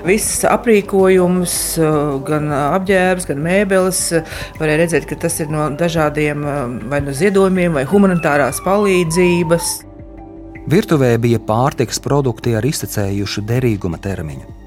Viss 0.06 0.42
aprīkojums, 0.48 1.56
gan 2.26 2.50
apģērbs, 2.56 3.28
gan 3.30 3.42
mēbeles, 3.44 4.02
varēja 4.60 4.82
redzēt, 4.82 5.08
ka 5.10 5.20
tas 5.26 5.38
ir 5.44 5.52
no 5.52 5.68
dažādiem 5.78 6.46
vai 6.90 7.02
no 7.04 7.14
ziedojumiem, 7.16 7.76
vai 7.76 7.86
humanitārās 7.88 8.62
palīdzības. 8.66 9.72
Virtuvē 10.66 11.12
bija 11.22 11.38
pārtikas 11.46 12.00
produkti 12.02 12.56
ar 12.58 12.66
iztecējušu 12.66 13.46
derīguma 13.46 14.00
termiņu. 14.02 14.65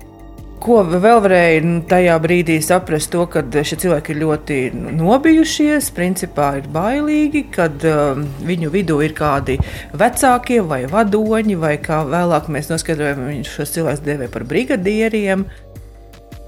Ko 0.60 0.82
vēl 0.84 1.22
varēja 1.24 1.60
nu, 1.64 1.78
tajā 1.88 2.18
brīdī 2.20 2.58
saprast, 2.64 3.14
to, 3.14 3.24
ka 3.32 3.42
šie 3.48 3.78
cilvēki 3.80 4.12
ir 4.12 4.18
ļoti 4.20 4.58
nobijušies, 4.98 5.88
principā 5.96 6.50
ir 6.60 6.68
bailīgi, 6.74 7.46
kad 7.54 7.86
um, 7.88 8.26
viņu 8.44 8.72
vidū 8.74 8.98
ir 9.06 9.16
kādi 9.16 9.56
vecākie 9.96 10.60
vai 10.68 10.82
vadoņi, 10.92 11.56
vai 11.62 11.78
kā 11.80 12.02
vēlāk 12.10 12.52
mēs 12.52 12.68
noskaidrojam, 12.74 13.24
viņš 13.30 13.54
šos 13.56 13.74
cilvēkus 13.78 14.04
dēvē 14.04 14.28
par 14.34 14.44
brigadieriem. 14.52 15.48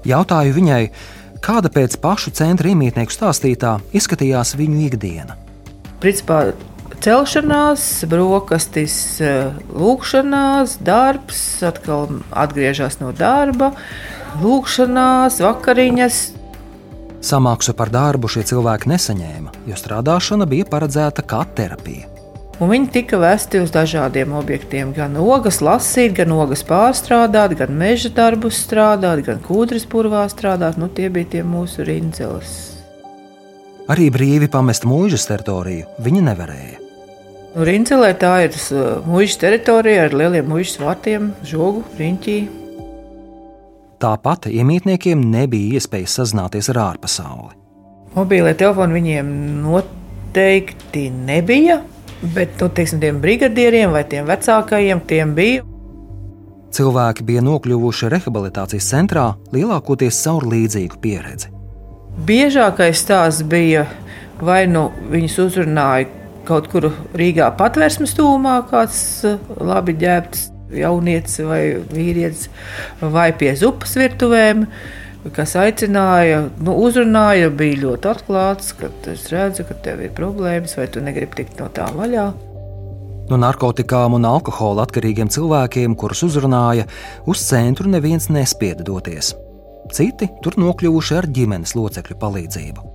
Jautāju 0.08 0.58
viņai, 0.58 0.82
kāda 1.40 1.72
pēc 1.72 1.96
pašu 2.04 2.34
centra 2.36 2.68
iemītnieku 2.68 3.16
stāstītā 3.16 3.78
izskatījās 3.96 4.52
viņu 4.60 4.84
ikdiena. 4.90 5.38
Principā 6.04 6.50
celšanās, 7.02 7.86
brokastis, 8.10 8.94
lūkšanās, 9.72 10.78
darbs, 10.84 11.42
atkal 11.66 12.08
atgriežas 12.30 13.00
no 13.02 13.10
darba, 13.16 13.72
lūkšanās, 14.42 15.40
vakariņas. 15.42 16.22
Samaksu 17.22 17.74
par 17.78 17.92
darbu 17.94 18.30
šie 18.30 18.42
cilvēki 18.50 18.90
nesaņēma, 18.90 19.52
jo 19.70 19.76
strādāšana 19.78 20.48
bija 20.50 20.66
paredzēta 20.70 21.22
kā 21.26 21.44
terapija. 21.54 22.08
Un 22.62 22.70
viņi 22.70 22.90
tika 22.94 23.18
vesti 23.18 23.58
uz 23.62 23.72
dažādiem 23.74 24.34
objektiem. 24.38 24.92
Gan 24.94 25.16
ogas 25.18 25.58
lasīt, 25.64 26.12
gan 26.18 26.34
ogas 26.36 26.62
pārstrādāt, 26.66 27.56
gan 27.58 27.72
meža 27.74 28.12
darbus 28.14 28.60
strādāt, 28.62 29.24
gan 29.26 29.40
kūdras 29.42 29.88
purvā 29.90 30.26
strādāt. 30.30 30.78
Nu, 30.78 30.86
tie 30.86 31.08
bija 31.10 31.30
tie 31.32 31.42
mūsu 31.42 31.82
rinceles. 31.88 32.52
Arī 33.90 34.12
brīvi 34.14 34.46
pamest 34.52 34.86
mūžas 34.86 35.26
teritoriju 35.26 35.90
viņi 36.06 36.22
nevarēja. 36.28 36.81
Nu, 37.52 37.66
Rincelē 37.68 38.14
tā 38.16 38.32
ir 38.46 38.54
mūža 39.04 39.42
teritorija 39.42 40.06
ar 40.06 40.14
lieliem 40.16 40.46
mūža 40.48 40.80
vārtiem, 40.80 41.32
žogu, 41.44 41.82
riņķī. 41.98 42.36
Tāpat 44.00 44.48
iemītniekiem 44.48 45.20
nebija 45.30 45.76
iespējas 45.76 46.16
sazināties 46.18 46.70
ar 46.72 46.80
ārpasauli. 46.86 47.52
Mobīlie 48.16 48.54
telefoni 48.56 48.96
viņiem 48.96 49.28
noteikti 49.66 51.04
nebija, 51.12 51.82
bet 52.34 52.56
nu, 52.60 52.70
teiksim, 52.72 53.02
tiem 53.04 53.20
brigadieriem 53.20 53.92
vai 53.92 54.02
tiem 54.08 54.24
vecākajiem 54.32 55.04
tiem 55.12 55.36
bija. 55.36 55.68
Cilvēki 56.72 57.28
bija 57.28 57.44
nokļuvuši 57.44 58.08
rehabilitācijas 58.14 58.88
centrā 58.94 59.26
lielākoties 59.52 60.22
caur 60.24 60.48
līdzīgu 60.48 61.02
pieredzi. 61.04 61.52
Biežākais 62.24 63.04
stāsts 63.04 63.44
bija, 63.44 63.84
vai 64.40 64.64
nu 64.72 64.88
viņus 65.12 65.38
uzrunāja 65.46 66.21
kaut 66.46 66.68
kur 66.72 66.90
Rīgā 67.18 67.50
patvērsmes 67.58 68.16
tūmā, 68.18 68.56
kāds 68.70 68.98
eh, 69.28 69.38
labi 69.60 69.94
ģērbts 70.00 70.48
jaunietis 70.82 71.40
vai 71.46 71.62
vīrietis, 71.92 72.48
vai 73.00 73.30
pie 73.36 73.54
zupas 73.58 73.96
virtuvēm. 74.00 74.66
Kas 75.36 75.52
aicināja, 75.54 76.48
nu, 76.66 76.74
uzrunāja, 76.82 77.52
bija 77.54 77.78
ļoti 77.84 78.08
atklāts, 78.10 78.72
ka 78.74 78.88
es 79.12 79.28
redzu, 79.30 79.62
ka 79.68 79.76
tev 79.84 80.00
ir 80.02 80.10
problēmas, 80.16 80.74
vai 80.78 80.88
tu 80.90 81.02
negribi 81.04 81.38
tikt 81.38 81.62
no 81.62 81.68
tā 81.70 81.86
vaļā. 81.94 82.24
No 83.30 83.38
narkotikām 83.38 84.16
un 84.18 84.26
alkohola 84.26 84.82
atkarīgiem 84.82 85.30
cilvēkiem, 85.30 85.94
kurus 85.96 86.24
uzrunāja, 86.26 86.88
uz 87.30 87.44
centru 87.46 87.86
neviens 87.92 88.26
nespieda 88.34 88.82
doties. 88.88 89.30
Citi 89.94 90.26
tur 90.42 90.58
nokļuvuši 90.58 91.20
ar 91.20 91.30
ģimenes 91.30 91.76
locekļu 91.78 92.18
palīdzību. 92.18 92.91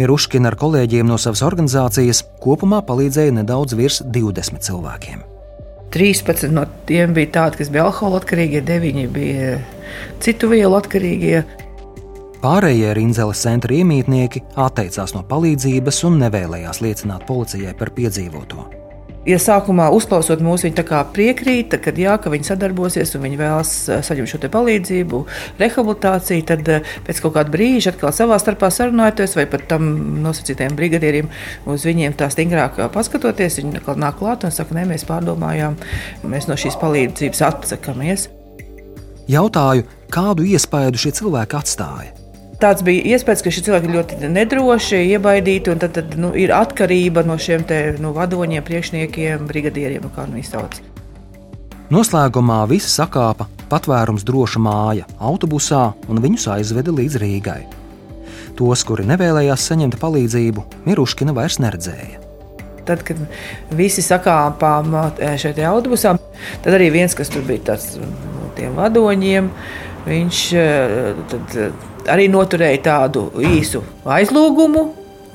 Miruškina 0.00 0.50
ar 0.50 0.56
kolēģiem 0.60 1.08
no 1.10 1.18
savas 1.20 1.42
organizācijas 1.46 2.22
kopumā 2.42 2.82
palīdzēja 2.86 3.36
nedaudz 3.40 3.76
virs 3.78 4.00
20 4.06 4.64
cilvēkiem. 4.66 5.22
13 5.90 6.54
no 6.54 6.64
tiem 6.86 7.14
bija 7.16 7.32
tādi, 7.34 7.60
kas 7.60 7.70
bija 7.72 7.88
alkohola 7.88 8.20
atkarīgie, 8.22 8.62
9 8.66 9.08
bija 9.14 9.56
citu 10.22 10.52
vielu 10.52 10.76
atkarīgie. 10.78 11.42
Pārējie 12.40 12.94
Rinzeles 12.96 13.42
centra 13.44 13.74
iemītnieki 13.76 14.46
atteicās 14.64 15.12
no 15.16 15.26
palīdzības 15.28 16.04
un 16.08 16.22
nevēlējās 16.22 16.80
liecināt 16.80 17.26
policijai 17.28 17.74
par 17.76 17.92
piedzīvoto. 17.96 18.79
Ja 19.28 19.36
sākumā 19.36 19.90
uzklausot 19.92 20.40
mūsu, 20.40 20.64
viņi 20.64 20.84
piekrīta, 21.12 21.76
ka, 21.82 21.92
jā, 21.92 22.14
ka 22.16 22.30
viņi 22.32 22.46
sadarbosies 22.48 23.12
un 23.18 23.26
viņi 23.26 23.36
vēlas 23.36 23.72
saņemt 24.06 24.30
šo 24.32 24.38
palīdzību, 24.48 25.20
rehabilitāciju, 25.60 26.46
tad 26.48 26.70
pēc 27.04 27.20
kaut 27.20 27.34
kāda 27.34 27.52
brīža 27.52 27.92
atkal 27.92 28.14
savā 28.16 28.38
starpā 28.40 28.70
sarunājoties, 28.72 29.36
vai 29.36 29.44
pat 29.52 29.66
tam 29.68 29.90
nosacītajiem 30.24 30.78
brigadieriem 30.78 31.28
uz 31.68 31.84
viņiem 31.84 32.16
tā 32.16 32.30
stingrāk 32.32 32.80
paskatoties, 32.94 33.60
viņi 33.60 33.82
atkal 33.82 34.00
nāk 34.00 34.16
klāt 34.22 34.48
un 34.48 34.56
saka, 34.56 34.78
nē, 34.78 34.86
mēs 34.94 35.04
pārdomājām, 35.10 35.76
mēs 36.24 36.48
no 36.48 36.56
šīs 36.56 36.80
palīdzības 36.80 37.44
atsakāmies. 37.50 38.30
Jautāju, 39.30 39.84
kādu 40.08 40.48
iespēju 40.48 41.04
šie 41.04 41.14
cilvēki 41.20 41.60
atstāja? 41.60 42.19
Tāds 42.60 42.84
bija 42.86 43.16
iespējas, 43.16 43.42
ka 43.44 43.52
šie 43.54 43.64
cilvēki 43.66 43.88
ir 43.88 43.96
ļoti 43.96 44.30
nedroši, 44.34 45.00
iebaidīti, 45.16 45.72
un 45.72 45.82
tad, 45.82 45.96
tad 45.96 46.14
nu, 46.20 46.32
ir 46.36 46.52
atkarība 46.54 47.24
no 47.26 47.38
šiem 47.40 47.64
te, 47.68 47.80
nu, 48.02 48.12
vadoņiem, 48.16 48.64
priekšniekiem, 48.66 49.46
brigadieriem, 49.48 50.08
kā 50.14 50.28
nu 50.30 50.40
izsauc. 50.40 50.80
Noslēgumā 51.90 52.62
visi 52.70 52.90
sakāpa 52.92 53.48
patvērums 53.70 54.22
droša 54.26 54.62
māja 54.62 55.08
autobusā 55.18 55.90
un 56.10 56.22
viņus 56.22 56.46
aizveda 56.54 56.94
līdz 56.94 57.18
Rīgai. 57.22 57.60
Tos, 58.58 58.84
kuri 58.86 59.06
nevēlējās 59.08 59.68
saņemt 59.70 59.96
palīdzību, 60.02 60.66
Miruškina 60.86 61.34
vairs 61.34 61.58
neredzēja. 61.62 62.20
Tad, 62.86 63.02
kad 63.06 63.18
visi 63.76 64.02
sakāpām 64.02 64.94
e, 64.96 65.32
šeit 65.40 65.60
autobusā, 65.66 66.14
tad 66.64 66.76
arī 66.76 66.90
viens, 66.94 67.14
kas 67.16 67.30
tur 67.32 67.44
bija 67.46 67.72
tāds 67.72 67.94
no 68.00 68.06
nu, 68.06 68.50
tiem 68.58 68.74
vadoņiem, 68.78 69.50
viņš 70.06 70.42
e, 70.58 70.66
tad, 71.30 71.58
arī 72.10 72.28
noturēja 72.30 72.82
tādu 72.86 73.28
īsu 73.40 73.82
aizlūgumu. 74.04 74.86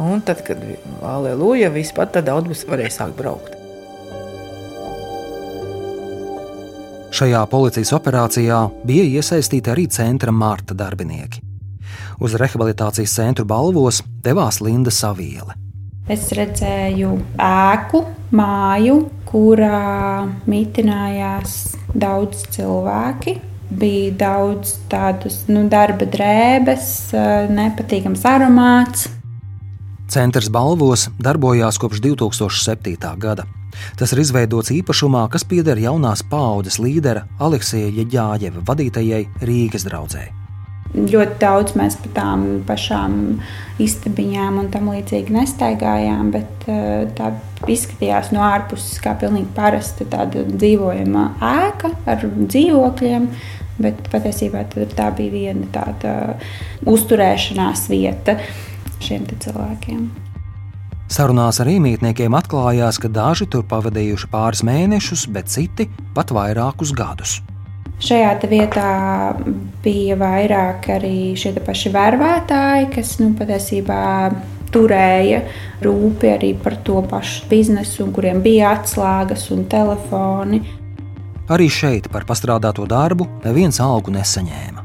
Un 0.06 0.22
tad, 0.28 0.42
kad 0.44 0.60
aleluja, 1.08 1.70
vispār 1.72 2.10
tad 2.12 2.28
autobus 2.32 2.66
varēja 2.68 2.98
sākt 2.98 3.16
braukt. 3.20 3.54
Šajā 7.16 7.46
policijas 7.48 7.94
operācijā 7.96 8.58
bija 8.84 9.06
iesaistīti 9.08 9.72
arī 9.72 9.86
centra 9.88 10.34
Marta 10.36 10.76
darbinieki. 10.76 11.40
Uz 12.20 12.36
rehabilitācijas 12.40 13.14
centru 13.16 13.46
balvos 13.48 14.02
devās 14.24 14.60
Linda 14.60 14.92
Saviele. 14.92 15.56
Es 16.12 16.28
redzēju 16.36 17.14
ēku, 17.42 18.04
māju, 18.36 18.98
kurā 19.30 20.28
mitinājās 20.46 21.56
daudz 21.96 22.44
cilvēki 22.54 23.40
bija 23.70 24.14
daudz 24.20 24.76
tādas 24.92 25.44
nu, 25.50 25.66
darba 25.72 26.08
drēbes, 26.10 26.88
nepatīkams 27.52 28.26
aromāts. 28.30 29.10
Centrs 30.12 30.52
Balvos 30.54 31.08
darbojās 31.18 31.80
kopš 31.82 32.04
2007. 32.06 33.16
gada. 33.20 33.48
Tas 34.00 34.14
ir 34.16 34.22
izveidots 34.24 34.72
īpašumā, 34.72 35.26
kas 35.34 35.44
pieder 35.44 35.82
jaunās 35.82 36.24
paaudzes 36.32 36.80
līdera 36.80 37.26
Aleksija 37.44 38.08
Ģāģeva 38.14 38.64
vadītajai 38.70 39.26
Rīgas 39.44 39.88
draudzēji 39.90 40.46
ļoti 40.96 41.40
daudz 41.42 41.76
mēs 41.78 41.98
pa 42.04 42.12
tām 42.16 42.46
pašām 42.68 43.18
istabiņām 43.84 44.60
un 44.62 44.70
tam 44.74 44.90
līdzīgi 44.94 45.34
nestaigājām, 45.36 46.32
bet 46.36 46.68
tā 47.18 47.32
izskatījās 47.72 48.32
no 48.36 48.44
ārpuses 48.46 49.02
kā 49.04 49.16
pilnīgi 49.20 49.52
parasta 49.56 50.08
dzīvojama 50.08 51.26
ēka 51.52 51.92
ar 52.12 52.26
dzīvokļiem. 52.38 53.28
Bet 53.82 54.08
patiesībā 54.12 54.64
tā 54.72 55.10
bija 55.18 55.34
viena 55.34 55.68
tāda 55.74 56.14
uzturēšanās 56.88 57.90
vieta 57.92 58.38
šiem 59.04 59.28
cilvēkiem. 59.34 60.06
Sarunās 61.12 61.60
ar 61.62 61.70
īmītniekiem 61.70 62.34
atklājās, 62.34 62.98
ka 62.98 63.12
daži 63.14 63.46
tur 63.52 63.66
pavadījuši 63.70 64.30
pāris 64.32 64.64
mēnešus, 64.66 65.28
bet 65.30 65.52
citi 65.54 65.86
pat 66.16 66.34
vairākus 66.34 66.96
gadus. 66.98 67.42
Šajā 68.02 68.32
vietā 68.52 68.88
bija 69.84 70.18
vairāk 70.20 70.90
arī 70.98 71.36
šie 71.40 71.54
paši 71.64 71.92
vērvētāji, 71.94 72.90
kas 72.96 73.14
nu, 73.22 73.30
patiesībā 73.38 74.02
turēja 74.74 75.44
rūpi 75.86 76.34
arī 76.34 76.52
par 76.60 76.76
to 76.84 77.00
pašu 77.08 77.46
biznesu, 77.52 78.10
kuriem 78.16 78.42
bija 78.44 78.74
atslēgas 78.76 79.48
un 79.56 79.64
telefoni. 79.72 80.64
Arī 81.46 81.68
šeit 81.70 82.08
par 82.10 82.24
pastrādāto 82.26 82.88
darbu 82.90 83.28
neviens 83.44 83.78
algu 83.84 84.10
nesaņēma. 84.16 84.82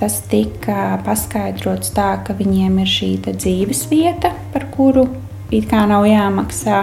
Tas 0.00 0.16
tika 0.26 0.96
paskaidrots 1.06 1.92
tā, 1.94 2.16
ka 2.26 2.34
viņiem 2.34 2.80
ir 2.82 2.90
šī 2.90 3.10
dzīves 3.28 3.84
vieta, 3.86 4.32
par 4.50 4.66
kuru 4.74 5.06
it 5.54 5.68
kā 5.70 5.84
nav 5.86 6.08
jāmaksā, 6.10 6.82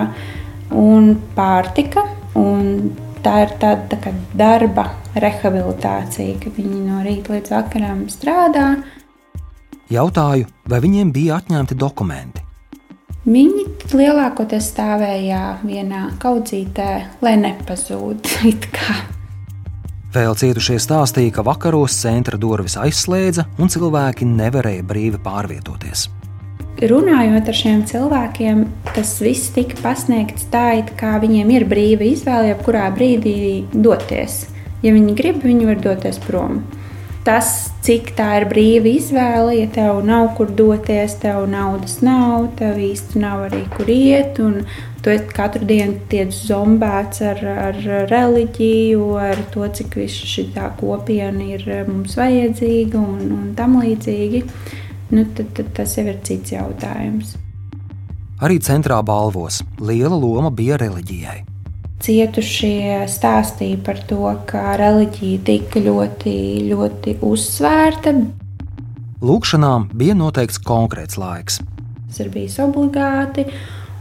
un 0.71 1.11
pārtika. 1.35 2.05
Un 2.39 2.93
tā 3.19 3.41
ir 3.43 3.55
tāda 3.59 3.97
tā 3.99 4.13
darba 4.39 4.85
rehabilitācija, 5.19 6.37
ka 6.39 6.53
viņi 6.55 6.83
no 6.85 7.03
rīta 7.03 7.35
līdz 7.35 7.51
vakaram 7.57 8.05
strādā. 8.13 8.69
Jautāju, 9.91 10.47
vai 10.69 10.79
viņiem 10.79 11.11
bija 11.11 11.41
atņemti 11.41 11.75
dokumenti. 11.75 12.45
Viņi 13.29 13.63
lielākoties 13.93 14.71
stāvēja 14.71 15.59
vienā 15.61 16.07
kaudzītē, 16.17 16.89
lai 17.21 17.35
nepazūd. 17.37 18.25
Vēl 20.15 20.33
cietušie 20.33 20.79
stāstīja, 20.81 21.35
ka 21.35 21.43
vakaros 21.45 21.93
centra 22.01 22.39
durvis 22.41 22.73
aizslēdza 22.81 23.45
un 23.61 23.69
cilvēki 23.69 24.25
nevarēja 24.25 24.87
brīvi 24.89 25.21
pārvietoties. 25.21 26.07
Runājot 26.89 27.51
ar 27.51 27.59
šiem 27.59 27.83
cilvēkiem, 27.85 28.65
tas 28.95 29.11
viss 29.21 29.53
tika 29.53 29.77
pasniegts 29.83 30.47
tā, 30.49 30.79
it 30.79 30.95
kā 30.97 31.19
viņiem 31.21 31.53
ir 31.53 31.67
brīva 31.69 32.07
izvēle, 32.07 32.55
jebkurā 32.55 32.87
brīdī 32.95 33.35
doties. 33.75 34.47
Ja 34.81 34.95
viņi 34.95 35.13
grib, 35.19 35.43
viņi 35.45 35.69
var 35.69 35.85
doties 35.85 36.17
prom. 36.25 36.63
Tas, 37.29 37.49
cik 37.85 38.15
tā 38.17 38.25
ir 38.39 38.47
brīva 38.49 38.89
izvēle, 38.89 39.51
ja 39.59 39.67
tev 39.69 39.99
nav 40.01 40.31
kur 40.33 40.49
doties, 40.49 41.13
tev 41.21 41.43
naudas 41.51 41.99
nav, 42.01 42.47
tev 42.57 42.79
īsti 42.81 43.21
nav 43.21 43.43
arī 43.45 43.59
kur 43.75 43.91
iet, 43.93 44.39
un 44.41 44.63
tu 45.05 45.13
katru 45.37 45.67
dienu 45.69 45.99
tiek 46.09 46.33
zombēts 46.33 47.21
ar, 47.29 47.43
ar 47.67 47.77
reliģiju, 48.09 49.03
ar 49.21 49.43
to, 49.53 49.67
cik 49.77 49.99
viss 50.01 50.25
šī 50.31 50.47
kopiena 50.79 51.51
ir 51.53 51.67
mums 51.91 52.17
vajadzīga 52.17 52.97
un, 52.97 53.21
un 53.37 53.53
tam 53.53 53.77
līdzīgi. 53.83 54.41
Nu, 55.13 55.27
tad, 55.37 55.53
tad 55.53 55.69
tas 55.77 55.93
jau 55.99 56.07
ir 56.09 56.17
cits 56.25 56.57
jautājums. 56.57 57.37
Arī 58.41 58.57
centrā 58.57 59.03
balvos 59.05 59.61
liela 59.77 60.17
loma 60.17 60.49
bija 60.49 60.81
reliģijai. 60.81 61.48
Cietušie 61.99 63.03
stāstīja 63.11 63.79
par 63.83 63.97
to, 64.07 64.21
ka 64.47 64.77
reliģija 64.79 65.41
tika 65.43 65.81
ļoti, 65.83 66.35
ļoti 66.69 67.17
uzsvērta. 67.27 68.13
Lūkšanām 69.19 69.89
bija 69.99 70.15
noteikts 70.15 70.61
konkrēts 70.63 71.19
laiks. 71.19 71.59
Tas 72.07 72.21
ir 72.23 72.31
bijis 72.31 72.55
obligāti, 72.63 73.43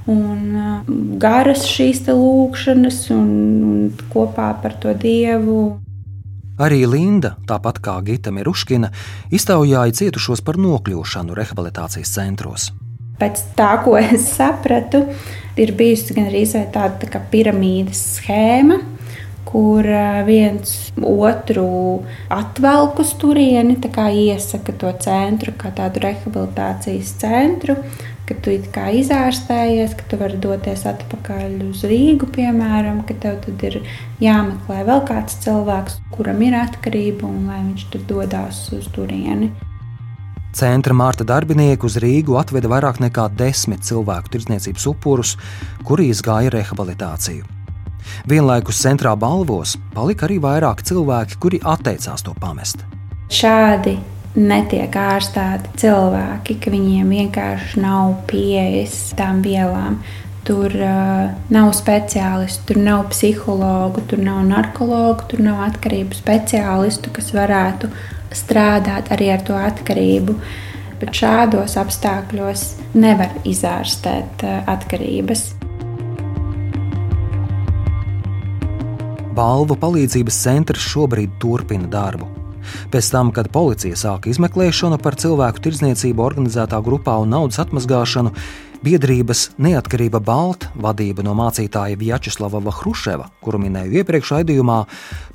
un 0.06 0.54
uh, 0.54 0.94
garas 1.18 1.66
šīs 1.66 2.04
lūkšanas, 2.06 3.02
un, 3.16 3.28
un 3.66 4.08
kopā 4.14 4.52
par 4.62 4.78
to 4.78 4.94
dievu. 4.94 5.58
Arī 6.58 6.84
Linda, 6.90 7.36
tāpat 7.46 7.82
kā 7.82 7.98
Gita 8.06 8.30
Miruškina, 8.34 8.92
iztaujāja 9.34 9.94
cietušos 9.94 10.42
par 10.46 10.58
nokļūšanu 10.58 11.34
rehabilitācijas 11.38 12.14
centros. 12.14 12.70
Pēc 13.18 13.42
tā, 13.58 13.72
ko 13.82 13.98
es 13.98 14.30
sapratu, 14.36 15.04
ir 15.62 15.74
bijusi 15.78 16.16
gan 16.16 16.30
arī 16.30 16.44
tāda 16.48 16.94
tā 17.02 17.10
kā 17.12 17.22
piramīdas 17.32 18.00
schēma, 18.18 18.78
kur 19.48 19.86
viens 20.26 20.74
otru 21.00 21.68
atvelk 22.28 23.00
uz 23.00 23.14
turieni, 23.20 23.78
iesaka 24.12 24.74
to 24.76 24.92
centru 25.00 25.54
kā 25.56 25.72
tādu 25.74 26.04
rehabilitācijas 26.04 27.14
centru, 27.22 27.78
ka 28.28 28.36
tu 28.44 28.52
izārstējies, 29.00 29.94
ka 29.96 30.04
tu 30.10 30.18
vari 30.20 30.36
doties 30.42 30.84
atpakaļ 30.90 31.62
uz 31.70 31.86
Rīgu, 31.88 32.28
piemēram, 32.34 33.00
ka 33.08 33.16
tev 33.22 33.40
tad 33.46 33.64
ir 33.70 33.80
jāmeklē 34.20 34.84
vēl 34.90 35.00
kāds 35.08 35.40
cilvēks, 35.46 36.02
kuram 36.12 36.44
ir 36.44 36.58
atkarība 36.60 37.24
un 37.30 37.48
lai 37.48 37.62
viņš 37.70 37.88
tur 37.94 38.04
dodas 38.12 38.66
uz 38.76 38.92
turieni. 38.92 39.52
Centra 40.56 40.94
mārta 40.96 41.26
darbinieki 41.28 41.86
uz 41.86 41.98
Rīgu 42.00 42.38
atveda 42.40 42.70
vairāk 42.72 43.02
nekā 43.04 43.28
desmit 43.36 43.84
cilvēku 43.84 44.32
tirdzniecības 44.32 44.86
upurus, 44.90 45.36
kuri 45.84 46.08
izgāja 46.12 46.52
rehabilitāciju. 46.54 47.44
Vienlaikus 48.28 48.80
centrā 48.80 49.12
balvos 49.18 49.76
palika 49.94 50.26
arī 50.26 50.38
vairāk 50.42 50.80
cilvēki, 50.88 51.36
kuri 51.42 51.60
atteicās 51.60 52.24
to 52.24 52.32
pamest. 52.40 52.84
Šādi 53.28 53.98
netiek 54.38 54.94
ārstēti 54.96 55.74
cilvēki, 55.82 56.56
ka 56.62 56.72
viņiem 56.72 57.12
vienkārši 57.12 57.82
nav 57.84 58.16
pieejas 58.30 58.96
tām 59.18 59.42
vielām. 59.44 60.00
Tur 60.48 60.72
uh, 60.72 61.28
nav 61.52 61.74
speciālistu, 61.76 62.70
tur 62.70 62.78
nav 62.80 63.10
psihologu, 63.12 64.00
tur 64.08 64.22
nav 64.24 64.46
narkologu, 64.48 65.26
tur 65.28 65.42
nav 65.44 65.60
atkarību 65.66 66.16
speciālistu, 66.16 67.12
kas 67.12 67.34
varētu 67.36 67.90
strādāt 68.34 69.12
arī 69.14 69.30
ar 69.34 69.44
to 69.46 69.56
atkarību. 69.58 70.36
Bet 70.98 71.14
šādos 71.14 71.76
apstākļos 71.78 72.64
nevar 72.98 73.30
izārstēt 73.46 74.42
eh, 74.42 74.58
atkarības. 74.66 75.44
Balvu 79.38 79.76
palīdzības 79.78 80.40
centrs 80.42 80.82
šobrīd 80.82 81.36
turpina 81.38 81.86
darbu. 81.86 82.26
Pēc 82.92 83.10
tam, 83.12 83.30
kad 83.32 83.50
policija 83.54 83.96
sāka 83.96 84.32
izmeklēšanu 84.32 84.98
par 85.00 85.16
cilvēku 85.20 85.62
tirdzniecību 85.64 86.24
organizētā 86.24 86.80
grupā 86.84 87.14
un 87.22 87.30
naudas 87.32 87.60
atmazgāšanu, 87.62 88.34
biedrības 88.84 89.48
Neatkarība 89.58 90.20
Balta 90.24 90.70
vadība 90.78 91.24
no 91.26 91.34
mācītāja 91.38 91.98
Vjačeslava 91.98 92.60
Hruševa, 92.60 93.28
kuru 93.44 93.60
minēju 93.62 94.00
iepriekš 94.02 94.34
raidījumā, 94.36 94.78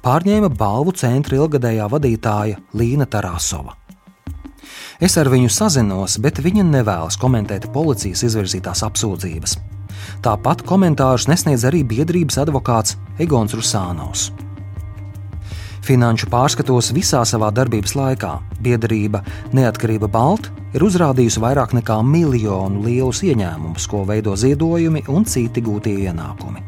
pārņēma 0.03 0.51
balvu 0.57 0.95
centra 0.99 1.39
ilgadējā 1.39 1.87
vadītāja 1.91 2.59
Līna 2.73 3.07
Tarasova. 3.07 3.77
Es 5.03 5.17
ar 5.19 5.27
viņu 5.31 5.49
sazinos, 5.51 6.19
bet 6.23 6.39
viņa 6.43 6.63
nevēlas 6.69 7.17
komentēt 7.19 7.67
policijas 7.73 8.23
izvirzītās 8.29 8.85
apsūdzības. 8.87 9.57
Tāpat 10.23 10.63
komentārus 10.67 11.27
nesniedz 11.31 11.65
arī 11.67 11.83
biedrības 11.87 12.39
advokāts 12.45 12.97
Egons 13.19 13.55
Rusānos. 13.57 14.31
Finanšu 15.83 16.29
pārskatos 16.31 16.93
visā 16.95 17.25
savā 17.27 17.49
darbības 17.51 17.91
laikā 17.99 18.29
biedrība 18.63 19.19
Neatkarība 19.51 20.07
Balta 20.07 20.53
ir 20.71 20.85
uzrādījusi 20.87 21.41
vairāk 21.43 21.73
nekā 21.75 21.97
miljonu 22.07 22.85
lielus 22.85 23.19
ieņēmumus, 23.27 23.89
ko 23.91 24.05
veido 24.07 24.37
ziedojumi 24.39 25.03
un 25.11 25.27
citi 25.27 25.59
gūtie 25.65 25.97
ienākumi. 26.05 26.63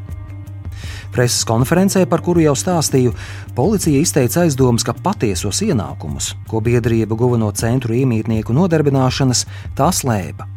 Preses 1.15 1.47
konferencē, 1.47 2.03
par 2.11 2.19
kuru 2.19 2.43
jau 2.43 2.57
stāstīju, 2.59 3.15
policija 3.55 4.03
izteica 4.03 4.43
aizdomas, 4.43 4.83
ka 4.83 4.91
patiesos 4.91 5.63
ienākumus, 5.63 6.33
ko 6.51 6.59
biedrība 6.59 7.15
guva 7.15 7.39
no 7.39 7.53
centru 7.55 7.95
iemītnieku 7.95 8.51
nodarbināšanas, 8.51 9.47
tā 9.79 9.93
slēpa. 9.95 10.51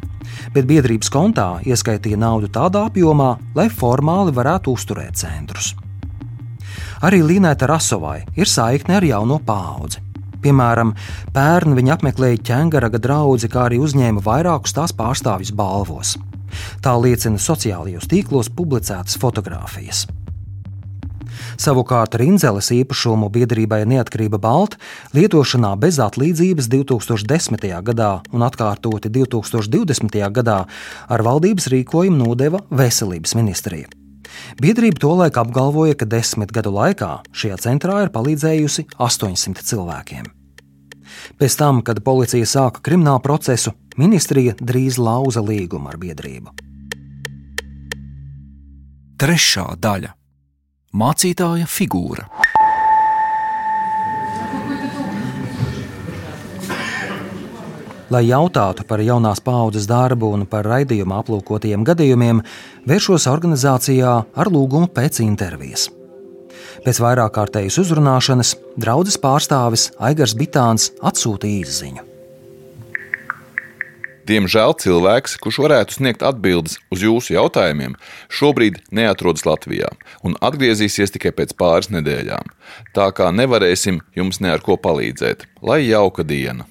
Bet 0.51 0.67
biedrības 0.67 1.07
kontā 1.15 1.51
ieskaitīja 1.63 2.19
naudu 2.19 2.51
tādā 2.51 2.89
apjomā, 2.91 3.37
lai 3.55 3.71
formāli 3.71 4.35
varētu 4.35 4.75
uzturēt 4.75 5.15
centrus. 5.23 5.77
Arī 6.99 7.21
Līnēta 7.23 7.67
Rasovai 7.69 8.25
ir 8.35 8.49
saikne 8.49 8.97
ar 8.99 9.05
jauno 9.07 9.39
paudzi. 9.39 10.01
Piemēram, 10.43 10.93
pērn 11.35 11.75
viņa 11.75 11.95
apmeklēja 11.95 12.39
ķēngaraga 12.49 12.99
draugu, 12.99 13.47
kā 13.51 13.67
arī 13.67 13.79
uzņēma 13.83 14.23
vairākus 14.23 14.75
tās 14.75 14.95
pārstāvjus 14.95 15.51
balvos. 15.55 16.15
Tā 16.83 16.95
liecina 16.99 17.39
sociālajos 17.39 18.07
tīklos 18.09 18.49
publicētas 18.55 19.19
fotogrāfijas. 19.19 20.07
Savukārt 21.59 22.15
Rinzeles 22.19 22.71
īpašumu 22.71 23.29
biedrībai 23.31 23.81
Neatkarība 23.87 24.39
Balta 24.41 24.79
lietošanā 25.15 25.73
bez 25.79 25.99
atlīdzības 26.03 26.67
2010. 26.71 27.67
gadā 27.91 28.11
un 28.31 28.47
atkārtoti 28.47 29.11
2020. 29.11 30.19
gadā 30.39 30.59
ar 31.07 31.25
valdības 31.27 31.71
rīkojumu 31.75 32.23
nodeva 32.23 32.63
Veselības 32.71 33.35
ministrija. 33.39 33.98
Biedrība 34.61 34.99
tolaik 35.01 35.37
apgalvoja, 35.41 35.95
ka 35.99 36.07
desmit 36.09 36.51
gadu 36.55 36.73
laikā 36.75 37.19
šajā 37.31 37.57
centrā 37.63 38.03
ir 38.05 38.13
palīdzējusi 38.15 38.87
800 38.97 39.65
cilvēkiem. 39.69 40.29
Pēc 41.39 41.55
tam, 41.59 41.81
kad 41.85 42.01
policija 42.05 42.47
sāka 42.47 42.83
kriminālu 42.85 43.21
procesu, 43.23 43.73
ministrija 43.97 44.55
drīz 44.59 44.99
lauza 45.01 45.43
līgumu 45.43 45.91
ar 45.91 45.99
biedrību. 46.01 46.53
Trešā 49.19 49.65
daļa- 49.83 50.13
mācītāja 51.01 51.67
figūra. 51.67 52.29
Lai 58.09 58.23
jautātu 58.25 58.85
par 58.89 59.03
jaunās 59.05 59.37
paudzes 59.45 59.85
darbu 59.89 60.31
un 60.33 60.47
par 60.49 60.65
raidījuma 60.65 61.19
aplūkotajiem 61.21 61.85
gadījumiem, 61.85 62.41
vēršos 62.89 63.27
organizācijā 63.29 64.13
ar 64.33 64.49
lūgumu 64.49 64.89
pēc 64.95 65.21
intervijas. 65.21 65.91
Pēc 66.81 66.99
vairāk 67.03 67.35
kārtējas 67.37 67.77
uzrunāšanas 67.83 68.55
draudzes 68.81 69.19
pārstāvis 69.21 69.89
Aigars 70.01 70.33
Bitāns 70.39 70.89
atsūtīja 71.05 71.65
īsiņu. 71.67 72.05
Diemžēl 74.29 74.75
cilvēks, 74.77 75.37
kurš 75.41 75.57
varētu 75.63 75.95
sniegt 75.97 76.25
atbildes 76.25 76.77
uz 76.93 77.01
jūsu 77.01 77.33
jautājumiem, 77.33 77.95
šobrīd 78.29 78.77
neatrodas 78.93 79.45
Latvijā 79.47 79.89
un 80.25 80.37
atgriezīsies 80.37 81.15
tikai 81.15 81.33
pēc 81.33 81.55
pāris 81.57 81.89
nedēļām. 81.93 82.53
Tā 82.93 83.09
kā 83.17 83.31
nevarēsim 83.33 84.03
jums 84.17 84.41
ne 84.45 84.53
ar 84.53 84.65
ko 84.65 84.77
palīdzēt. 84.81 85.49
Lai 85.65 85.81
jauka 85.87 86.25
diena! 86.25 86.68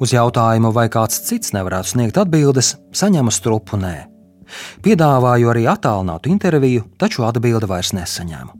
Uz 0.00 0.14
jautājumu, 0.14 0.72
vai 0.72 0.88
kāds 0.92 1.20
cits 1.26 1.52
nevarētu 1.52 1.92
sniegt 1.92 2.18
atbildes, 2.22 2.76
saņēmu 2.96 3.32
strupu 3.34 3.78
nē. 3.80 3.94
Piedāvāju 4.84 5.52
arī 5.52 5.66
attālinātu 5.70 6.32
interviju, 6.32 6.86
taču 7.00 7.24
atbildi 7.28 7.68
vairs 7.68 7.92
nesaņēmu. 7.96 8.58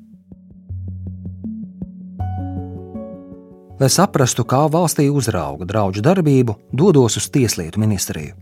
Lai 3.83 3.89
saprastu, 3.91 4.45
kā 4.47 4.61
valstī 4.71 5.09
uzrauga 5.11 5.67
draugu 5.67 6.05
darbību, 6.05 6.55
dodos 6.71 7.17
uz 7.19 7.27
Tieslietu 7.35 7.81
ministriju. 7.83 8.37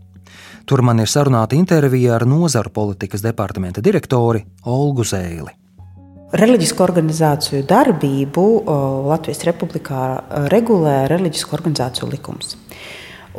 Tur 0.69 0.83
man 0.85 1.01
ir 1.01 1.09
sarunāta 1.09 1.57
intervija 1.57 2.13
ar 2.19 2.27
nozaru 2.29 2.69
politikas 2.69 3.23
departamenta 3.25 3.81
direktori 3.81 4.43
Olgu 4.69 5.01
Zēli. 5.07 5.60
Reliģisku 6.31 6.79
organizāciju 6.85 7.65
darbību 7.67 8.43
Latvijas 9.09 9.41
Republikā 9.43 10.03
regulē 10.51 11.01
reliģisku 11.11 11.57
organizāciju 11.57 12.07
likums. 12.07 12.53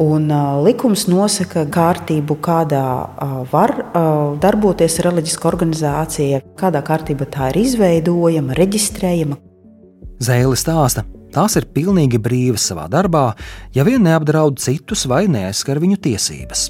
Un, 0.00 0.26
uh, 0.32 0.58
likums 0.64 1.06
nosaka 1.08 1.66
kārtību, 1.72 2.38
kādā 2.40 2.84
uh, 2.84 3.32
var 3.52 3.72
uh, 3.76 4.34
darboties 4.40 4.98
reliģiska 5.04 5.48
organizācija, 5.50 6.40
kādā 6.56 6.80
kārtībā 6.84 7.28
tā 7.32 7.50
ir 7.52 7.60
izveidojama, 7.62 8.56
reģistrējama. 8.56 9.36
Zēle 10.24 10.56
stāsta, 10.56 11.04
tās 11.32 11.56
ir 11.60 11.68
pilnīgi 11.76 12.20
brīvas 12.20 12.68
savā 12.72 12.86
darbā, 12.92 13.30
ja 13.76 13.84
vien 13.88 14.04
neapdraud 14.04 14.60
citus 14.64 15.04
vai 15.08 15.26
neaizskar 15.32 15.80
viņu 15.80 16.00
tiesības. 16.08 16.68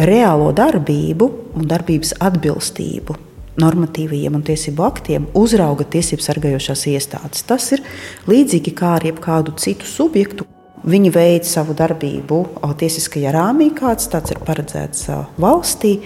Reālo 0.00 0.52
darbību 0.56 1.32
un 1.60 1.68
darbības 1.68 2.16
atbilstību 2.24 3.29
normatīvajiem 3.60 4.38
un 4.38 4.46
tiesību 4.46 4.86
aktiem 4.86 5.28
uzrauga 5.38 5.86
tiesību 5.96 6.24
sargājošās 6.24 6.86
iestādes. 6.94 7.44
Tas 7.48 7.68
ir 7.76 7.84
līdzīgi 8.30 8.74
kā 8.76 8.96
ar 8.98 9.06
jebkādu 9.10 9.56
citu 9.60 9.88
subjektu, 9.88 10.48
Viņi 10.80 11.10
veic 11.12 11.44
savu 11.44 11.74
darbību 11.76 12.36
tiesiskajā 12.80 13.34
rāmī, 13.36 13.68
kāds 13.76 14.08
tāds 14.08 14.32
ir 14.32 14.38
paredzēts 14.46 15.10
valstī. 15.40 15.98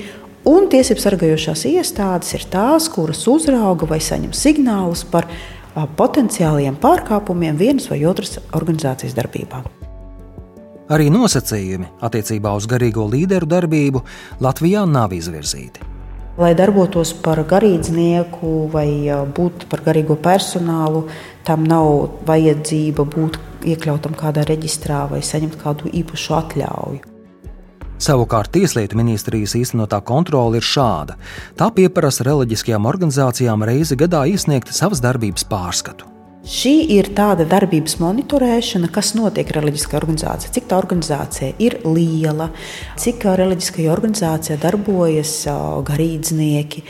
Un 0.51 0.67
tiesību 0.69 1.01
sargājošās 1.01 1.63
iestādes 1.71 2.35
ir 2.35 2.49
tās, 2.51 2.89
kuras 2.91 3.23
uzrauga 3.31 3.87
vai 3.89 4.01
saņem 4.03 4.35
signālus 4.35 5.05
par 5.07 5.31
potenciāliem 5.97 6.75
pārkāpumiem 6.83 7.57
vienas 7.57 7.87
vai 7.91 8.03
otras 8.11 8.41
organizācijas 8.51 9.15
darbībā. 9.15 9.63
Arī 10.93 11.09
nosacījumi 11.09 11.95
attiecībā 12.05 12.53
uz 12.59 12.67
garīgo 12.69 13.07
līderu 13.09 13.49
darbību 13.49 14.03
Latvijā 14.45 14.85
nav 14.91 15.15
izvirzīti. 15.17 15.94
Lai 16.35 16.51
darbotos 16.59 17.13
par 17.23 17.39
garīdznieku 17.47 18.69
vai 18.73 18.89
būtu 19.37 19.69
par 19.71 19.85
garīgo 19.87 20.17
personālu, 20.19 21.05
tam 21.47 21.63
nav 21.71 22.17
vajadzība 22.27 23.05
būt 23.07 23.39
iekļautam 23.71 24.17
kādā 24.19 24.43
reģistrā 24.49 25.05
vai 25.13 25.23
saņemt 25.23 25.61
kādu 25.61 25.93
īpašu 26.03 26.35
atļauju. 26.41 27.05
Savukārt 28.05 28.51
Tieslietu 28.57 28.99
ministrijas 28.99 29.55
īstenotā 29.55 30.01
kontrole 30.03 30.59
ir 30.59 30.67
šāda. 30.67 31.15
Tā 31.55 31.71
pieprasa 31.77 32.27
reliģiskajām 32.27 32.91
organizācijām 32.91 33.63
reizi 33.71 33.97
gadā 33.97 34.25
iesniegt 34.27 34.75
savas 34.75 35.01
darbības 35.05 35.47
pārskatu. 35.47 36.14
Šī 36.45 36.75
ir 36.93 37.07
tāda 37.17 37.47
darbības 37.49 37.95
monitorēšana, 38.03 38.91
kas 38.93 39.15
notiek 39.17 39.49
reliģiskajā 39.57 39.97
organizācijā. 39.97 40.51
Cik 40.53 40.67
tā 40.69 40.77
organizācija 40.77 41.55
ir 41.57 41.79
liela, 41.89 42.51
cik 43.01 43.25
reliģiskajā 43.41 43.89
organizācijā 43.89 44.59
darbojas 44.61 45.33
garīdznieki, 45.89 46.85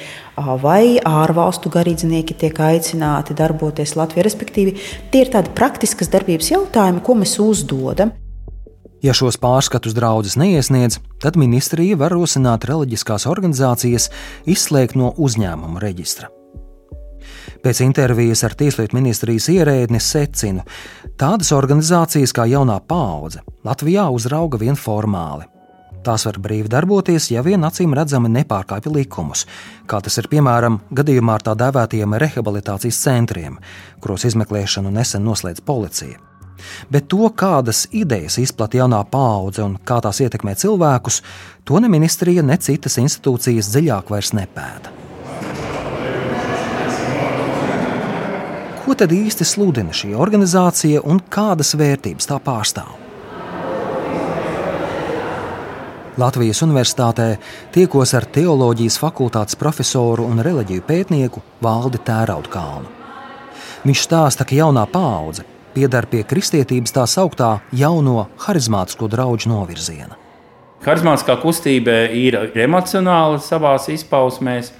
vai 0.59 0.99
ārvalstu 1.07 1.71
garīdznieki 1.71 2.35
tiek 2.43 2.59
aicināti 2.67 3.38
darboties 3.38 3.95
Latvijā. 3.95 4.27
Respektīvi, 4.27 4.75
tie 5.14 5.23
ir 5.23 5.31
tādi 5.38 5.55
praktiskas 5.55 6.11
darbības 6.11 6.51
jautājumi, 6.57 7.07
ko 7.07 7.21
mēs 7.23 7.38
uzdodam. 7.38 8.11
Ja 9.07 9.14
šos 9.14 9.38
pārskatus 9.38 9.95
draudzes 9.95 10.35
neiesniedz, 10.40 10.99
tad 11.23 11.38
ministrija 11.38 12.03
var 12.03 12.11
rosināt 12.17 12.67
reliģiskās 12.67 13.31
organizācijas 13.31 14.11
izslēgt 14.51 14.99
no 14.99 15.14
uzņēmuma 15.14 15.79
reģistra. 15.85 16.35
Pēc 17.64 17.79
intervijas 17.81 18.42
ar 18.44 18.53
Tieslietu 18.61 18.92
ministrijas 18.98 19.46
ierēdni 19.48 19.96
secinu, 19.96 20.66
tādas 21.16 21.48
organizācijas 21.57 22.35
kā 22.37 22.44
jaunā 22.50 22.77
paudze 22.85 23.40
Latvijā 23.64 24.05
uzrauga 24.12 24.59
vien 24.61 24.77
formāli. 24.77 25.46
Tās 26.05 26.27
var 26.29 26.37
brīvi 26.44 26.68
darboties, 26.68 27.31
ja 27.33 27.40
vien 27.40 27.64
acīm 27.64 27.94
redzami 27.96 28.29
nepārkāpj 28.35 28.92
likumus, 28.92 29.46
kā 29.88 30.03
tas 30.05 30.20
ir 30.20 30.29
piemēram 30.29 30.77
gadījumā 30.92 31.38
ar 31.38 31.44
tā 31.46 31.55
dēvētajiem 31.62 32.16
rehabilitācijas 32.20 32.98
centriem, 33.07 33.57
kuros 34.05 34.27
izmeklēšanu 34.29 34.92
nesen 34.92 35.24
noslēdz 35.24 35.64
policija. 35.64 36.20
Bet 36.92 37.09
to, 37.09 37.31
kādas 37.33 37.87
idejas 37.96 38.37
izplatīja 38.42 38.85
jaunā 38.85 39.00
paudze 39.09 39.64
un 39.64 39.79
kā 39.81 40.03
tās 40.05 40.20
ietekmē 40.20 40.53
cilvēkus, 40.61 41.22
to 41.64 41.81
ne 41.81 41.88
ministrija, 41.88 42.44
ne 42.44 42.61
citas 42.61 43.00
institūcijas 43.00 43.72
dziļāk 43.72 44.12
vairs 44.12 44.35
nepēta. 44.37 44.92
Ko 48.85 48.92
tad 48.92 49.14
īsti 49.16 49.47
sludina 49.49 49.94
šī 49.97 50.11
organizācija 50.12 51.01
un 51.09 51.23
kādas 51.33 51.70
vērtības 51.81 52.29
tā 52.29 52.37
pārstāv? 52.44 52.90
Latvijas 56.20 56.61
Universitātē 56.66 57.31
tiekos 57.73 58.12
ar 58.14 58.27
teoloģijas 58.29 58.99
fakultātes 59.01 59.57
profesoru 59.57 60.29
un 60.29 60.44
reliģiju 60.44 60.85
pētnieku 60.85 61.40
Valdi 61.64 62.03
Tēraudkalnu. 62.05 62.92
Viņš 63.88 64.05
stāsta, 64.05 64.44
ka 64.44 64.61
jaunā 64.61 64.85
paudze 64.92 65.47
piedar 65.73 66.05
pie 66.05 66.20
kristietības 66.29 66.92
tā 66.92 67.09
sauktā 67.09 67.55
jauno 67.73 68.29
harizmātisko 68.44 69.09
draugu 69.09 69.49
novirziena. 69.49 70.20
Harizmātiskā 70.85 71.40
kustība 71.40 72.03
ir 72.12 72.37
emocionāla 72.53 73.40
savā 73.40 73.79
izpausmēs, 73.97 74.75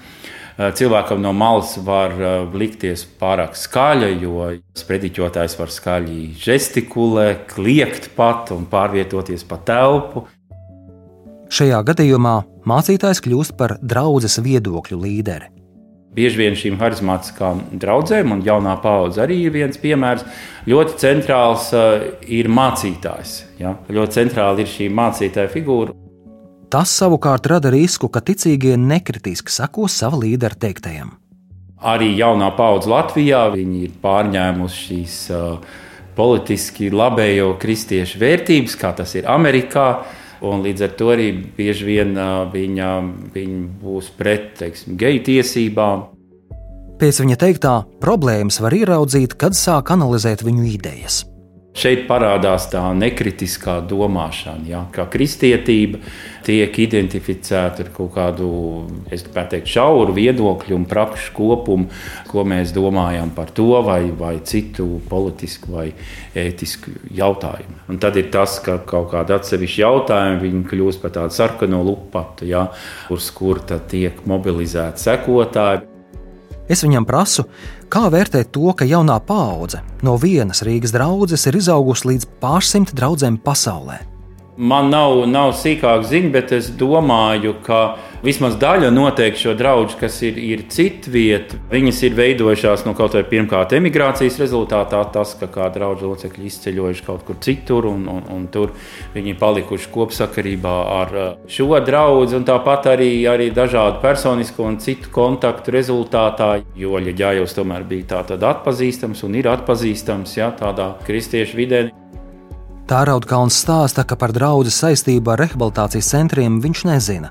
cilvēkam 0.58 1.18
no 1.22 1.32
malas 1.34 1.74
var 1.82 2.14
eh, 2.14 2.34
likties 2.54 3.02
pārāk 3.20 3.56
skaļa, 3.58 4.10
jo 4.22 4.52
sprediķotājs 4.78 5.58
var 5.58 5.72
skaļi 5.74 6.28
žestikulēt, 6.38 7.48
kliegt 7.54 8.12
pat 8.14 8.52
un 8.54 8.68
pārvietoties 8.70 9.42
pa 9.48 9.58
telpu. 9.66 10.26
Šajā 11.54 11.82
gadījumā 11.86 12.36
mācītājs 12.66 13.20
kļūst 13.24 13.56
par 13.58 13.76
draudzes 13.82 14.38
viedokļu 14.42 15.00
līderi. 15.02 15.50
Bieži 16.14 16.38
vien 16.38 16.54
šīm 16.54 16.78
harizmātiskām 16.78 17.64
draudzēm, 17.82 18.36
un 18.36 18.42
jaunā 18.46 18.76
paudze 18.82 19.24
arī 19.24 19.40
ir 19.48 19.54
viens 19.54 19.78
piemērs, 19.82 20.22
ļoti 20.70 20.94
centrāls 21.02 21.72
uh, 21.74 22.06
ir 22.30 22.46
mācītājs. 22.46 23.34
Ja? 23.58 23.74
Ļoti 23.90 24.20
centrāli 24.20 24.62
ir 24.62 24.70
šī 24.70 24.86
mācītāja 24.94 25.50
figūra. 25.50 26.03
Tas 26.74 26.90
savukārt 26.90 27.44
rada 27.46 27.70
risku, 27.70 28.08
ka 28.10 28.18
ticīgie 28.18 28.74
nekritiski 28.74 29.52
sekos 29.54 29.94
sava 30.00 30.18
līdera 30.18 30.56
teiktajam. 30.58 31.12
Arī 31.87 32.08
jaunā 32.18 32.48
paudze 32.56 32.90
Latvijā 32.90 33.44
ir 33.54 33.92
pārņēmusi 34.02 34.80
šīs 34.80 35.18
politiski 36.16 36.88
labējo 36.90 37.52
kristiešu 37.62 38.18
vērtības, 38.18 38.74
kā 38.80 38.90
tas 38.98 39.14
ir 39.14 39.28
Amerikā. 39.30 39.87
Līdz 40.42 40.82
ar 40.88 40.96
to 40.98 41.12
arī 41.14 41.28
bieži 41.54 41.87
vien 41.87 42.18
viņa, 42.50 42.88
viņa 43.37 43.60
būs 43.84 44.08
pret 44.18 44.50
teiksim, 44.58 44.96
geju 44.98 45.22
tiesībām. 45.30 46.02
Pēc 46.98 47.22
viņa 47.22 47.38
teiktā, 47.38 47.76
problēmas 48.02 48.58
var 48.58 48.74
ieraudzīt, 48.74 49.38
kad 49.38 49.54
sāk 49.54 49.94
analizēt 49.94 50.42
viņu 50.42 50.66
idejas. 50.74 51.22
Šeit 51.74 52.04
parādās 52.06 52.68
tā 52.70 52.84
nekritiskā 52.94 53.80
domāšana, 53.90 54.62
ja, 54.70 54.82
kā 54.94 55.08
kristietība 55.10 55.98
tiek 56.46 56.76
identificēta 56.84 57.82
ar 57.82 57.88
kaut 57.96 58.12
kādu, 58.14 58.50
es 59.10 59.24
gribētu 59.26 59.56
teikt, 59.56 59.72
šauru 59.72 60.14
viedokļu 60.14 60.76
un 60.76 60.84
prakšu 60.87 61.32
kopumu, 61.34 61.88
ko 62.30 62.44
mēs 62.46 62.70
domājam 62.76 63.32
par 63.34 63.50
to 63.56 63.80
vai, 63.82 64.04
vai 64.14 64.37
citu 64.46 65.00
politisku 65.10 65.74
vai 65.74 65.88
ētisku 66.38 66.94
jautājumu. 67.18 67.80
Un 67.90 67.98
tad 67.98 68.20
ir 68.22 68.28
tas, 68.30 68.60
ka 68.62 68.78
kaut 68.87 69.10
kāda 69.10 69.40
atsevišķa 69.40 69.82
jautājuma 69.82 70.62
kļūst 70.70 71.02
par 71.02 71.16
tādu 71.18 71.34
sarkano 71.34 71.82
lupatu, 71.82 72.46
ja, 72.46 72.68
uz 73.10 73.32
kur 73.34 73.58
tiek 73.66 74.22
mobilizēti 74.30 75.08
sekotāji. 75.08 75.93
Es 76.68 76.81
viņam 76.85 77.05
prasu, 77.05 77.44
kā 77.92 78.07
vērtēt 78.12 78.53
to, 78.55 78.72
ka 78.72 78.88
jaunā 78.88 79.18
paudze 79.27 79.83
no 80.07 80.16
vienas 80.20 80.64
Rīgas 80.64 80.94
draudzes 80.94 81.44
ir 81.50 81.61
izaugusi 81.61 82.12
līdz 82.12 82.31
pārsimt 82.40 82.94
draudzēm 82.96 83.37
pasaulē. 83.44 84.00
Man 84.56 84.86
nav, 84.92 85.24
nav 85.26 85.50
sīkāk 85.58 86.04
ziņa, 86.06 86.28
bet 86.30 86.52
es 86.54 86.68
domāju, 86.78 87.56
ka 87.66 87.96
vismaz 88.22 88.54
daļa 88.60 88.92
noteikti 88.94 89.40
šo 89.42 89.54
draugu, 89.58 89.96
kas 89.98 90.20
ir, 90.22 90.38
ir 90.38 90.62
citvieta, 90.70 91.58
viņas 91.72 92.02
ir 92.06 92.14
veidojušās 92.14 92.84
no 92.86 92.94
kaut 92.94 93.16
vai 93.18 93.24
pirmkārt 93.26 93.74
emigrācijas 93.74 94.38
rezultātā, 94.38 95.00
tas, 95.10 95.32
ka 95.40 95.48
kā 95.50 95.66
draugu 95.74 96.12
locekļi 96.12 96.46
izceļojuši 96.50 97.06
kaut 97.06 97.24
kur 97.26 97.40
citur, 97.42 97.88
un, 97.90 98.06
un, 98.12 98.22
un 98.30 98.46
tur 98.54 98.70
viņi 99.16 99.34
palikuši 99.40 99.90
kopsakarībā 99.96 100.76
ar 101.00 101.18
uh, 101.18 101.26
šo 101.50 101.82
draugu, 101.82 102.30
un 102.38 102.46
tāpat 102.46 102.92
arī, 102.94 103.10
arī 103.30 103.50
dažādu 103.54 103.98
personisko 104.04 104.70
un 104.70 104.78
citu 104.78 105.10
kontaktu 105.14 105.74
rezultātā. 105.74 106.52
Jo 106.78 107.02
Ļaģājos 107.02 107.58
tomēr 107.58 107.82
bija 107.90 108.22
tā 108.22 108.38
atpazīstams 108.54 109.26
un 109.26 109.34
ir 109.42 109.50
atpazīstams 109.50 110.38
ja, 110.38 110.52
tādā 110.54 110.94
kristiešu 111.04 111.58
vidē. 111.58 111.84
Tārauda 112.84 113.46
stāsta, 113.48 114.02
ka 114.04 114.16
par 114.20 114.34
draugu 114.36 114.68
saistību 114.68 115.32
ar 115.32 115.40
rehabilitācijas 115.40 116.10
centriem 116.12 116.58
viņš 116.60 116.82
nezina. 116.84 117.30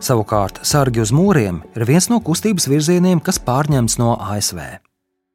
Savukārt, 0.00 0.62
sargi 0.64 1.02
uz 1.02 1.12
mūriem 1.12 1.60
ir 1.76 1.84
viens 1.84 2.08
no 2.08 2.22
kustības 2.24 2.64
virzieniem, 2.72 3.20
kas 3.20 3.36
pārņemts 3.36 3.98
no 4.00 4.14
ASV. 4.16 4.62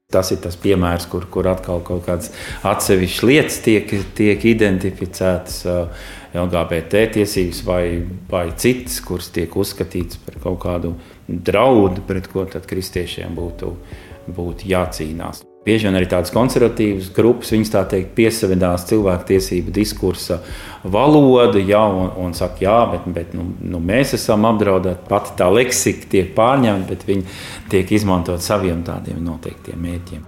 Tas 0.10 0.32
ir 0.34 0.40
tas 0.42 0.58
piemērs, 0.58 1.06
kur, 1.06 1.28
kur 1.30 1.46
atkal 1.52 1.84
kaut 1.86 2.02
kādas 2.08 2.32
atsevišķas 2.66 3.28
lietas 3.30 3.60
tiek, 3.62 3.94
tiek 4.18 4.46
identificētas, 4.56 5.60
LGBT 6.34 7.04
tiesības 7.20 7.62
vai, 7.66 7.84
vai 8.30 8.48
citas, 8.58 8.98
kuras 9.06 9.30
tiek 9.34 9.54
uzskatītas 9.54 10.18
par 10.26 10.42
kaut 10.48 10.58
kādu 10.66 10.96
draudu, 11.30 12.02
pret 12.10 12.32
ko 12.34 12.48
kristiešiem 12.50 13.38
būtu, 13.38 13.76
būtu 14.34 14.74
jācīnās. 14.74 15.46
Bieži 15.70 15.86
vien 15.86 15.98
arī 16.00 16.08
tādas 16.10 16.32
konservatīvas 16.34 17.12
grupas, 17.14 17.52
viņas 17.54 17.70
tā 17.70 17.84
teikt, 17.92 18.16
piesavinās 18.18 18.88
cilvēktiesību 18.90 19.70
diskursa 19.76 20.40
valodu, 20.82 21.62
jā, 21.62 21.82
un, 21.94 22.08
un 22.24 22.32
saka, 22.34 22.64
jā, 22.64 22.78
bet, 22.90 23.06
bet 23.14 23.36
nu, 23.38 23.46
nu, 23.62 23.78
mēs 23.78 24.16
esam 24.18 24.48
apdraudēti. 24.50 25.06
Pati 25.12 25.36
tā 25.38 25.46
leksika 25.54 26.10
tiek 26.10 26.32
pārņemta, 26.34 26.90
bet 26.90 27.06
viņi 27.06 27.38
tiek 27.70 27.94
izmantot 27.94 28.42
saviem 28.42 28.82
tādiem 28.88 29.20
noteiktiem 29.22 29.78
mērķiem. 29.84 30.24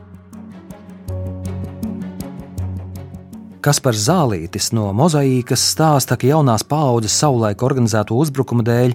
Kaspars 3.66 4.04
Zālītis 4.06 4.70
no 4.78 4.92
Mozaīkas 4.98 5.64
stāsta, 5.74 6.20
ka 6.22 6.30
jaunās 6.30 6.66
paaudzes 6.66 7.18
savulaik 7.18 7.66
organizēto 7.66 8.18
uzbrukumu 8.18 8.66
dēļ 8.66 8.94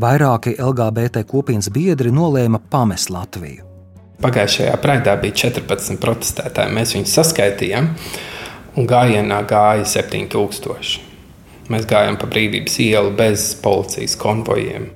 vairāki 0.00 0.56
LGBT 0.56 1.26
kopienas 1.28 1.68
biedri 1.72 2.12
nolēma 2.16 2.60
pamest 2.72 3.12
Latviju. 3.12 3.71
Pagājušajā 4.22 4.76
praidā 4.78 5.16
bija 5.18 5.34
14 5.48 5.98
protestētāji. 6.02 6.70
Mēs 6.76 6.94
viņus 6.94 7.14
saskaitījām, 7.18 7.88
un 8.78 8.86
gājienā 8.86 9.40
gāja 9.50 9.86
7000. 9.98 11.00
Mēs 11.72 11.86
gājām 11.90 12.18
pa 12.20 12.28
brīvības 12.30 12.78
ielu 12.84 13.10
bez 13.18 13.48
policijas 13.62 14.14
konvojiem. 14.20 14.92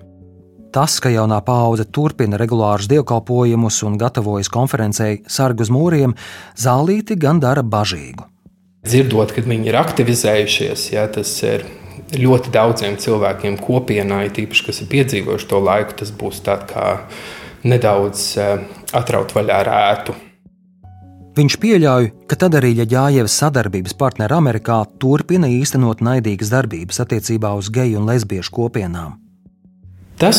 Tas, 0.77 0.99
ka 1.01 1.11
jaunā 1.11 1.41
paudze 1.43 1.87
turpina 1.89 2.39
regulārus 2.39 2.87
dievkalpojumus 2.91 3.81
un 3.89 3.97
gatavojas 3.99 4.51
konferencei 4.53 5.23
Sargu 5.27 5.65
uz 5.65 5.73
mūriem, 5.73 6.15
zālīti 6.61 7.17
gan 7.19 7.41
dara 7.43 7.65
bažīgu. 7.65 8.27
Dzirdot, 8.87 9.33
kad 9.35 9.49
viņi 9.49 9.73
ir 9.73 9.79
aktivizējušies, 9.81 10.85
ja, 10.93 11.07
tas 11.11 11.33
ir 11.49 11.65
ļoti 12.15 12.53
daudziem 12.55 12.99
cilvēkiem 13.03 13.57
kopienā, 13.59 14.21
tīpaši, 14.37 14.67
kas 14.69 14.83
ir 14.85 14.93
piedzīvojuši 14.93 15.51
to 15.51 15.63
laiku, 15.65 15.97
tas 16.03 16.13
būs 16.15 16.45
tāds 16.47 16.69
kā 16.71 16.93
nedaudz 17.67 18.27
eh, 18.39 18.67
atraut 18.95 19.35
vaļā 19.35 19.61
rētu. 19.67 20.15
Viņš 21.37 21.57
pieļauj, 21.61 22.07
ka 22.31 22.39
tad 22.41 22.55
arī 22.57 22.73
Ļaģājevas 22.79 23.35
sadarbības 23.43 23.97
partneri 24.01 24.33
Amerikā 24.39 24.79
turpina 25.03 25.51
īstenot 25.53 26.01
naidīgas 26.01 26.53
darbības 26.55 27.03
attiecībā 27.05 27.51
uz 27.59 27.69
geju 27.73 28.01
un 28.01 28.09
lesbiešu 28.09 28.55
kopienām. 28.57 29.19
Tas, 30.17 30.39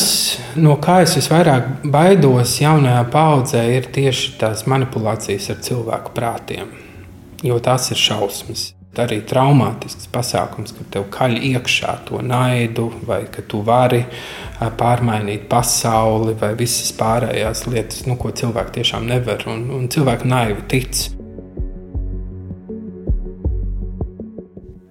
no 0.57 0.73
kā 0.81 1.03
es 1.03 1.13
visvairāk 1.19 1.85
baidos 1.93 2.55
jaunajā 2.63 3.03
paudzē, 3.13 3.61
ir 3.77 3.91
tieši 3.93 4.33
tās 4.41 4.65
manipulācijas 4.65 5.51
ar 5.53 5.61
cilvēku 5.67 6.15
prātiem. 6.17 6.73
Jo 7.45 7.59
tās 7.61 7.91
ir 7.93 8.01
šausmas 8.01 8.71
arī 9.03 9.19
traumātisks 9.27 10.09
pasākums, 10.13 10.73
kad 10.77 10.89
tev 10.93 11.07
kaļ 11.13 11.37
iekšā 11.51 11.93
to 12.07 12.21
naidu, 12.25 12.89
vai 13.07 13.23
ka 13.31 13.43
tu 13.47 13.61
vari 13.65 14.03
pārmainīt 14.79 15.47
pasauli, 15.51 16.35
vai 16.39 16.53
visas 16.59 16.91
pārējās 16.97 17.65
lietas, 17.69 18.05
nu, 18.09 18.17
ko 18.19 18.33
cilvēki 18.35 18.79
tiešām 18.79 19.07
nevar, 19.09 19.45
un, 19.51 19.67
un 19.77 19.87
cilvēki 19.93 20.29
naivi 20.31 20.67
tic. 20.71 21.03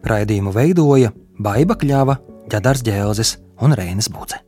Raidījumu 0.07 0.53
veidoja 0.55 1.11
Baiva 1.43 1.75
Kļava, 1.79 2.21
Ģedars 2.53 2.85
Ģēlzes 2.87 3.35
un 3.67 3.75
Reinis 3.77 4.11
Budze. 4.13 4.39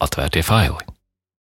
Atvērtie 0.00 0.42
faili! 0.46 0.89